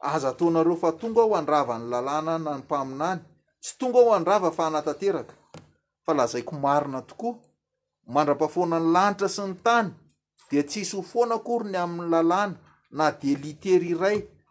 hoeazatoareo 0.01 0.77
fa 0.77 0.93
tonga 0.93 1.21
aho 1.23 1.35
andravany 1.37 1.85
lalàna 1.93 2.39
na 2.39 2.55
ny 2.59 2.63
mpaminany 2.63 3.21
tsy 3.63 3.75
tonga 3.79 3.99
ahoandrava 4.01 4.51
fa 4.53 4.67
anatateraka 4.67 5.35
fa 6.07 6.15
lazaiko 6.19 6.55
marina 6.65 7.01
tokoa 7.11 7.35
mandra-pafona 8.15 8.77
ny 8.81 8.89
lanitra 8.95 9.29
sy 9.29 9.43
ny 9.49 9.55
tany 9.65 9.89
de 10.51 10.63
ts 10.63 10.77
isy 10.83 10.93
ho 10.97 11.03
foana 11.11 11.37
koryny 11.47 11.77
ami'ny 11.85 12.07
lalàna 12.15 12.55
na 12.97 13.07
deieray 13.21 14.19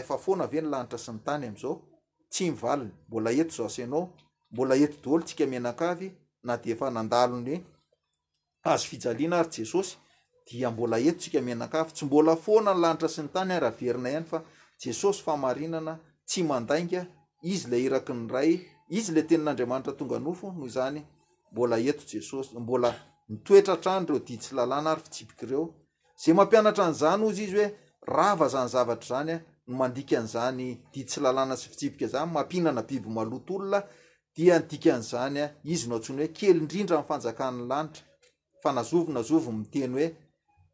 fa 0.00 0.16
foana 0.16 0.42
ave 0.48 0.60
ny 0.60 0.68
lanitra 0.70 0.98
sy 0.98 1.12
ny 1.12 1.20
tany 1.24 1.46
am'zao 1.46 1.82
tsy 2.30 2.50
mivaliny 2.50 2.92
mbola 3.08 3.30
eto 3.30 3.68
zo 3.68 3.86
nao 3.86 4.12
mbola 4.50 4.74
eto 4.76 4.96
dolo 5.04 5.22
tsika 5.24 5.46
meaana 5.46 5.72
doa 7.12 7.42
ayjesosy 9.38 9.96
dia 10.50 10.70
mbola 10.70 10.96
etosia 10.98 11.42
meaa 11.42 11.84
tsy 11.92 12.04
mbola 12.04 12.36
foanany 12.36 12.80
lanitra 12.80 13.08
sy 13.08 13.22
ny 13.22 13.28
tanyaraherina 13.28 14.08
hayfajesosy 14.08 15.22
faainana 15.22 15.98
tsy 16.26 16.42
mandainga 16.42 17.06
izy 17.42 17.68
le 17.68 17.78
iraki 17.80 18.12
nyray 18.12 18.60
izy 18.88 19.12
la 19.14 19.22
tenin'andriamanitra 19.22 19.92
tonga 19.92 20.18
nofo 20.18 20.50
noh 20.52 20.68
zany 20.68 21.04
mbola 21.52 21.76
eto 21.78 22.02
jesosy 22.08 22.56
mbola 22.58 22.94
mioeratrany 23.28 24.06
reo 24.06 24.18
didsy 24.18 24.54
lalana 24.54 24.90
aryfiibik 24.90 25.40
reo 25.50 25.64
za 26.24 26.34
mampianatra 26.34 26.90
n'zany 26.90 27.24
ozy 27.26 27.42
izy 27.44 27.54
hoe 27.58 27.68
rava 28.06 28.48
zanyzavatrazany 28.48 29.38
nzanydidsy 29.66 31.20
lalana 31.20 31.56
sy 31.56 31.68
fitsiika 31.70 32.06
zany 32.08 32.32
mampiinana 32.32 32.82
biby 32.82 33.08
malotoolonadiandin'zany 33.10 35.42
izy 35.64 35.88
noasona 35.88 36.18
hoe 36.22 36.28
kely 36.32 36.56
indrindra 36.58 36.96
am 36.98 37.04
fanjakanny 37.06 37.62
lanitra 37.70 38.02
fa 38.62 38.72
nazovnazv 38.72 39.50
miteny 39.60 39.94
oe 40.00 40.08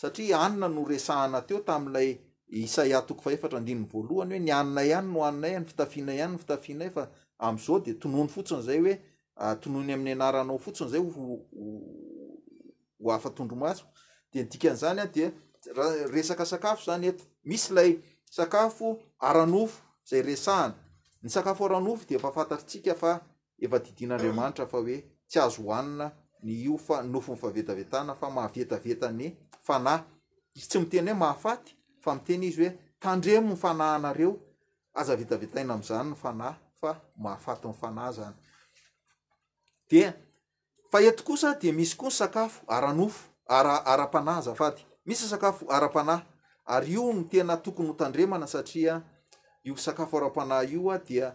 saria 0.00 0.40
anna 0.40 0.68
no 0.68 0.84
resahanateo 0.84 1.58
tami'lay 1.60 2.31
isayahtoko 2.52 3.22
fa 3.26 3.32
efatra 3.32 3.58
andinny 3.58 3.86
voalohany 3.88 4.34
hoe 4.34 4.40
ny 4.44 4.52
aninay 4.52 4.90
any 4.96 5.08
noaninaya 5.12 5.60
nyfitafinay 5.60 6.18
any 6.24 6.34
ny 6.34 6.38
fitafinay 6.42 6.90
fa 6.96 7.04
amzao 7.48 7.78
de 7.84 7.94
tonony 8.02 8.28
fotsiny 8.28 8.62
zay 8.66 8.78
hoe 8.84 8.94
ah, 9.36 9.54
tonony 9.60 9.92
ami'ny 9.96 10.12
anaranao 10.12 10.58
fotiny 10.64 10.90
zay 10.90 11.00
addnzany 14.40 15.00
adeesak 15.06 16.46
sakafo 16.46 16.84
zanye 16.84 17.14
misy 17.44 17.72
lay 17.74 17.90
sakafo 18.30 18.98
aranofo 19.18 19.80
zay 20.10 20.22
resahny 20.22 20.74
sakafoarao 21.28 21.98
d 22.08 22.18
fafantatrsika 22.18 22.94
faefdidian'andriamanitra 22.94 24.66
fa 24.66 24.78
oe 24.78 25.02
sy 25.26 25.38
azo 25.40 25.62
hoanina 25.62 26.12
nyio 26.42 26.78
fa 26.78 27.00
nofonifavetavetana 27.02 28.14
fa 28.14 28.30
mahavetavetanyyten 28.30 29.96
hoe 31.18 31.58
iteny 32.10 32.46
izy 32.46 32.64
hoe 32.68 32.78
tandremo 33.02 33.54
ny 33.54 33.56
fanaanareo 33.62 34.34
azavitavitaina 35.00 35.72
am'zany 35.74 36.10
ny 36.10 36.16
fanah 36.22 36.54
fa 36.80 36.96
mahafatny 37.16 37.74
fanah 37.74 38.34
no 39.92 41.32
osa 41.32 41.54
d 41.60 41.72
misy 41.72 41.96
koa 41.96 42.08
ny 42.10 42.12
sakafo 42.12 42.58
aranofo 42.68 43.20
ara-panah 43.46 44.36
azafaty 44.38 44.82
misy 45.06 45.28
sakafo 45.28 45.66
ara-panah 45.68 46.22
ary 46.64 46.90
io 46.92 47.12
ny 47.12 47.24
tena 47.28 47.56
tokony 47.56 47.88
hotandremana 47.88 48.46
satria 48.46 49.02
io 49.64 49.76
sakafo 49.76 50.16
ara-pana 50.18 50.62
io 50.62 50.90
a 50.90 50.98
dia 50.98 51.34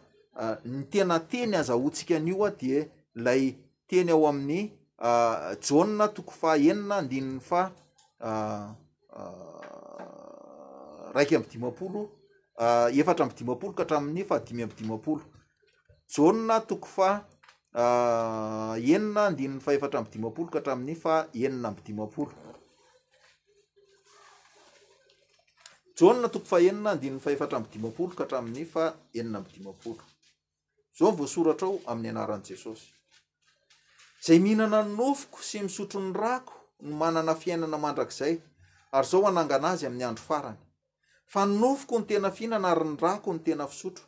ny 0.66 0.84
tena 0.90 1.20
teny 1.20 1.56
azaotsika 1.56 2.16
an'io 2.16 2.44
a 2.46 2.52
di 2.52 2.86
lay 3.16 3.56
teny 3.88 4.12
ao 4.12 4.28
amin'ny 4.28 4.72
jônna 5.62 6.08
tokoy 6.14 6.36
faeninandinn 6.40 7.40
fa 7.40 7.72
raiky 11.18 11.36
ambydimampolo 11.36 12.02
ah, 12.62 12.88
efatra 12.94 13.26
ambydimampolo 13.26 13.74
ka 13.74 13.82
hatramin'ny 13.84 14.22
fa 14.24 14.38
dimy 14.40 14.64
ambydimampolo 14.70 15.22
jonna 16.14 16.60
toko 16.70 16.86
fa 16.88 17.10
ah, 17.84 18.76
enina 18.78 19.22
andinny 19.30 19.60
faefatraambydimapolo 19.66 20.48
ka 20.54 20.60
hatrami'ny 20.62 20.94
fa 20.96 21.16
enina 21.34 21.68
ambydimapolo 21.74 22.32
j 25.98 26.02
tokofa 26.32 26.58
enina 26.70 26.94
ndinny 26.96 27.18
faefatra 27.20 27.58
ambidimampolo 27.58 28.14
ka 28.18 28.24
hatramin'ny 28.24 28.66
fa 28.70 28.84
enina 29.18 29.42
mbydimapolo 29.42 30.04
zao 30.98 31.12
ny 31.12 31.18
voasoratra 31.18 31.68
o 31.68 31.80
amin'ny 31.92 32.10
anaran'jesosy 32.14 32.86
zay 34.26 34.40
mihinana 34.40 34.84
ny 34.84 34.94
nofoko 34.96 35.42
sy 35.44 35.60
misotron'ny 35.66 36.14
rako 36.14 36.54
ny 36.86 36.94
manana 37.02 37.34
fiainana 37.42 37.78
mandrakzay 37.82 38.38
ary 38.94 39.08
zao 39.10 39.26
anangana 39.28 39.70
azy 39.74 39.88
amin'ny 39.90 40.04
andro 40.06 40.24
farany 40.30 40.58
fa 41.28 41.44
nynofoko 41.46 42.00
ny 42.00 42.06
tena 42.08 42.30
fihinana 42.32 42.70
ary 42.72 42.86
ny 42.90 42.96
rako 43.04 43.34
ny 43.34 43.40
tena 43.46 43.66
fisotro 43.68 44.06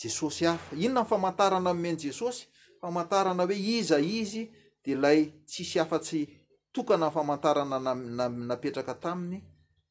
jesosy 0.00 0.42
hafa 0.46 0.70
inona 0.84 1.02
nyfamantarana 1.02 1.70
ammeny 1.74 1.96
jesosy 2.06 2.40
famantarana 2.80 3.42
hoe 3.48 3.56
iza 3.80 3.96
izy 4.20 4.42
de 4.84 4.94
lay 4.94 5.32
tsisy 5.46 5.78
afatsy 5.78 6.28
tokana 6.72 7.06
ny 7.08 7.12
famantarana 7.14 7.78
nana- 7.78 8.28
napetraka 8.48 8.94
taminy 9.02 9.38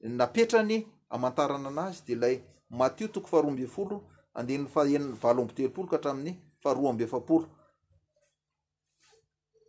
napetrany 0.02 0.78
amantarana 1.16 1.70
anazy 1.70 2.02
de 2.08 2.16
lay 2.16 2.36
matio 2.70 3.08
toko 3.08 3.28
fa 3.28 3.40
ah, 3.40 3.42
rombe 3.46 3.66
folo 3.74 3.96
andinny 4.34 4.68
fa 4.68 4.82
eniy 4.86 5.08
valombo 5.22 5.54
telopolo 5.54 5.88
ka 5.88 5.98
hatramin'ny 5.98 6.38
fa 6.62 6.70
roa 6.70 6.80
ah, 6.90 6.90
amb 6.90 7.02
efapolo 7.02 7.48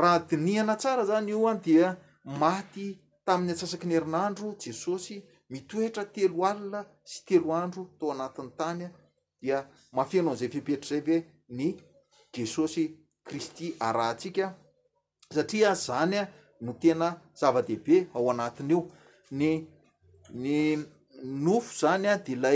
raha 0.00 0.18
dinihana 0.28 0.74
tsara 0.76 1.04
zany 1.08 1.30
io 1.32 1.48
an 1.48 1.58
dia 1.64 1.96
maty 2.24 2.98
tamin'ny 3.24 3.52
atsasa-kinyerinandro 3.52 4.54
jesosy 4.62 5.22
mitoetra 5.50 6.04
telo 6.12 6.44
alina 6.50 6.84
sy 7.04 7.24
telo 7.28 7.52
andro 7.56 7.88
tao 7.98 8.10
anati'ny 8.12 8.50
tanya 8.58 8.88
diamafnaozay 9.40 10.48
fepetritra 10.54 10.88
zay 10.88 11.00
be 11.00 11.16
ny 11.48 11.74
jesosy 12.36 12.92
kristy 13.24 13.66
arahsika 13.80 14.54
satria 15.34 15.74
zany 15.74 16.18
a 16.18 16.28
no 16.60 16.72
tena 16.72 17.08
zava-dehibe 17.40 17.96
ao 18.14 18.30
anatiny 18.30 18.70
io 18.74 18.80
ny 19.30 19.52
ny 20.30 20.78
nofo 21.24 21.72
zany 21.80 22.06
a 22.08 22.16
de 22.18 22.34
la 22.36 22.50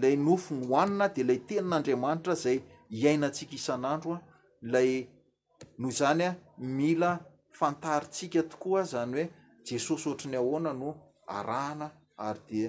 lay 0.00 0.16
nofo 0.16 0.54
ny 0.54 0.66
hohanina 0.66 1.08
de 1.14 1.22
lay 1.28 1.38
tenin'andriamanitra 1.48 2.34
zay 2.42 2.56
hiainantsika 2.90 3.52
isan'androa 3.58 4.18
lay 4.72 4.90
noho 5.78 5.92
zany 5.98 6.22
a 6.22 6.32
mila 6.58 7.10
fantaritsika 7.58 8.40
tokoa 8.50 8.82
zany 8.92 9.10
hoe 9.16 9.26
jesosy 9.66 10.06
ohatra 10.08 10.28
ny 10.30 10.36
ahoana 10.42 10.72
no 10.80 10.88
arahana 11.36 11.86
ary 12.26 12.40
de 12.50 12.62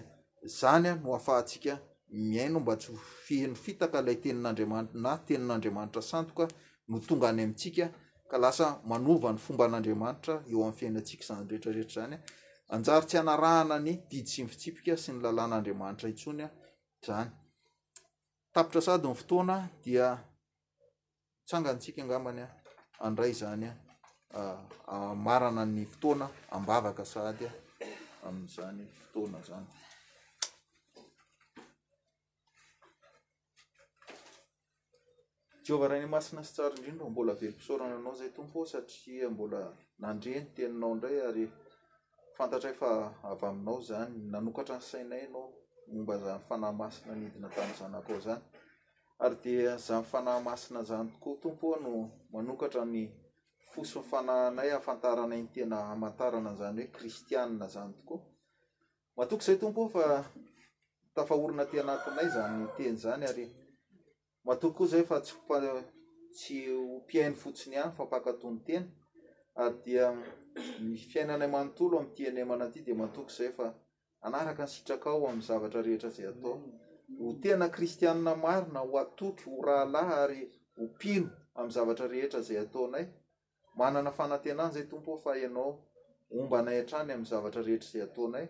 zany 0.59 0.88
a 0.89 0.93
no 1.01 1.09
afahantsika 1.16 1.74
miaino 2.12 2.59
mba 2.59 2.76
tsy 2.78 2.91
fihino 3.26 3.55
fitaka 3.55 4.01
lay 4.01 4.16
teninandriaman 4.16 4.86
na 4.93 5.12
tenin'andriamanitra 5.26 6.01
santoka 6.01 6.45
no 6.88 6.99
tonga 7.07 7.28
any 7.30 7.43
amitsika 7.43 7.86
ka 8.32 8.38
lasa 8.39 8.79
manova 8.88 9.27
n'ny 9.32 9.39
fomba 9.43 9.65
an'andriamanitra 9.67 10.36
eo 10.51 10.63
ami'ny 10.63 10.77
fiainantsika 10.79 11.23
izany 11.23 11.43
rehetrarehetra 11.51 11.95
zanya 12.01 12.19
anjary 12.73 13.05
tsy 13.07 13.17
hanarahana 13.19 13.75
ny 13.86 13.91
didi 14.09 14.29
sy 14.34 14.41
ni 14.43 14.49
fitsipika 14.51 14.93
sy 15.03 15.11
ny 15.11 15.17
lalàn'andriamanitra 15.25 16.07
intsony 16.13 16.41
a 16.45 16.49
zany 17.05 17.29
tapitra 18.55 18.82
sady 18.88 19.07
ny 19.07 19.15
fotoana 19.21 19.55
dia 19.84 20.07
tsanganytsika 21.47 21.99
angamany 22.01 22.41
a 22.45 22.49
andray 23.07 23.34
zany 23.41 23.67
a 23.67 23.75
amarana 25.11 25.63
ny 25.75 25.84
fotoana 25.93 26.25
ambavaka 26.55 27.03
sadya 27.13 27.51
ami'zany 28.27 28.82
fotoana 28.99 29.39
zany 29.49 29.67
varany 35.78 36.05
masina 36.07 36.43
sy 36.43 36.53
tsarandrindr 36.53 37.03
mbola 37.09 37.36
beimpisorana 37.36 37.95
anao 37.95 38.15
zay 38.15 38.30
tompo 38.30 38.65
satria 38.65 39.30
mbola 39.30 39.61
nandreny 39.99 40.45
tenanao 40.55 40.95
ndray 40.95 41.17
aryfantatrafa 41.30 42.89
avy 43.32 43.45
aminao 43.51 43.78
zany 43.88 44.13
nanokatra 44.32 44.76
ny 44.76 44.82
sainayanao 44.89 45.43
momba 45.91 46.15
zany 46.24 46.39
fanahmasina 46.49 47.13
nidina 47.22 47.49
tamzank 47.55 48.07
zanyarydzany 48.26 50.03
fanamasina 50.11 50.80
zany 50.89 51.09
nomanokanyfosoy 52.32 54.03
fnanay 54.09 54.72
afantaranayn 54.72 55.47
tena 55.47 55.78
amantaranazanyhn 55.91 56.89
matok 64.43 64.79
o 64.81 64.85
zay 64.87 65.03
fa 65.05 65.19
tsy 65.21 65.33
tsy 66.33 66.59
ho 66.69 66.81
mpiainy 67.03 67.35
fotsiny 67.35 67.75
hany 67.75 67.91
fapakatony 67.93 68.59
tena 68.63 68.87
ah, 69.55 69.69
dia 69.85 70.11
mm, 70.11 70.23
ny 70.91 70.97
fiainanay 70.97 71.47
manontolo 71.49 71.99
amtyanemana 71.99 72.65
aty 72.65 72.81
di 72.81 72.93
matoky 72.93 73.33
zay 73.37 73.51
fa 73.51 73.65
anaraky 74.21 74.61
nysitraka 74.61 75.09
ao 75.09 75.27
am 75.27 75.41
zavatra 75.41 75.81
rehetra 75.81 76.09
zay 76.09 76.27
atao 76.27 76.53
ho 77.19 77.33
tena 77.41 77.69
kristianna 77.69 78.35
marina 78.35 78.79
ho 78.79 78.97
atotro 78.97 79.51
ho 79.51 79.61
rahalaha 79.65 80.21
ary 80.23 80.51
ho 80.77 80.87
pino 80.99 81.29
amy 81.55 81.69
zavatra 81.71 82.07
rehetra 82.07 82.41
zay 82.41 82.57
ataonay 82.59 83.05
manana 83.75 84.11
fanatenany 84.11 84.73
zay 84.73 84.83
tompo 84.83 85.17
fa 85.23 85.37
ianao 85.37 85.85
omba 86.39 86.61
nay 86.61 86.83
trany 86.85 87.13
am 87.13 87.25
zavatra 87.25 87.61
rehetra 87.61 87.89
zay 87.89 88.01
ataonay 88.01 88.47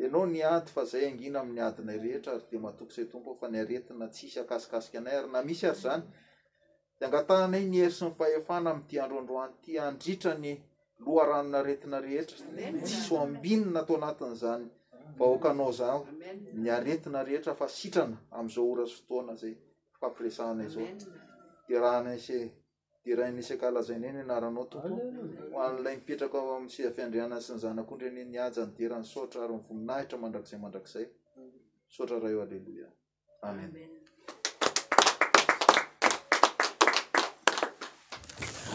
ianao 0.00 0.24
niady 0.34 0.70
fa 0.74 0.82
zay 0.90 1.04
angina 1.06 1.38
am'nyadinay 1.40 1.98
rehetra 2.04 2.30
ary 2.34 2.44
de 2.50 2.56
mahatokysay 2.64 3.06
tombo 3.12 3.30
fa 3.40 3.46
niaretina 3.52 4.06
tsisy 4.14 4.38
akasikasika 4.40 4.96
anay 5.00 5.16
ary 5.20 5.28
na 5.34 5.40
misy 5.48 5.64
ary 5.70 5.80
zany 5.84 6.02
de 6.98 7.02
angatahnay 7.06 7.64
nieri 7.72 7.94
sy 7.98 8.02
ny 8.06 8.12
fahefana 8.20 8.68
amy 8.72 8.82
ti 8.88 8.94
androandroany 9.04 9.52
ty 9.62 9.72
andritrany 9.88 10.50
loha 11.04 11.24
ranonyaretina 11.30 11.96
rehetra 12.06 12.36
tsiso 12.86 13.14
ambinyna 13.26 13.78
atao 13.80 13.94
anatin' 13.98 14.36
zany 14.42 14.64
vahokanao 15.18 15.72
zao 15.80 16.00
niaretina 16.62 17.18
rehetra 17.28 17.52
fa 17.60 17.66
sitrana 17.78 18.16
amzao 18.38 18.66
orasy 18.72 18.94
fotoana 18.98 19.34
zay 19.42 19.54
fampiresahnazaoderahans 20.00 22.26
derainisaka 23.04 23.68
alazain 23.68 24.04
eny 24.08 24.18
anaranao 24.20 24.64
too 24.72 24.80
hoann'ilay 25.54 25.94
mipetraka 25.98 26.38
ao 26.38 26.50
amiy 26.56 26.72
siafiandriana 26.74 27.40
sy 27.44 27.52
ny 27.54 27.58
zana 27.64 27.82
koa 27.86 27.96
ndreny 27.96 28.24
niaja 28.32 28.62
ny 28.66 28.72
deranysotraary 28.78 29.54
nyvoninahitra 29.56 30.16
mandrakzay 30.24 30.58
mandrakzay 30.64 31.06
sotra 31.96 32.16
raha 32.22 32.32
eo 32.34 32.42
alleloia 32.46 32.88
amen 33.48 33.72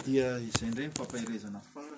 dia 0.06 0.28
izay 0.50 0.70
ndre 0.72 0.84
ny 0.86 0.92
mpampahirezana 0.94 1.89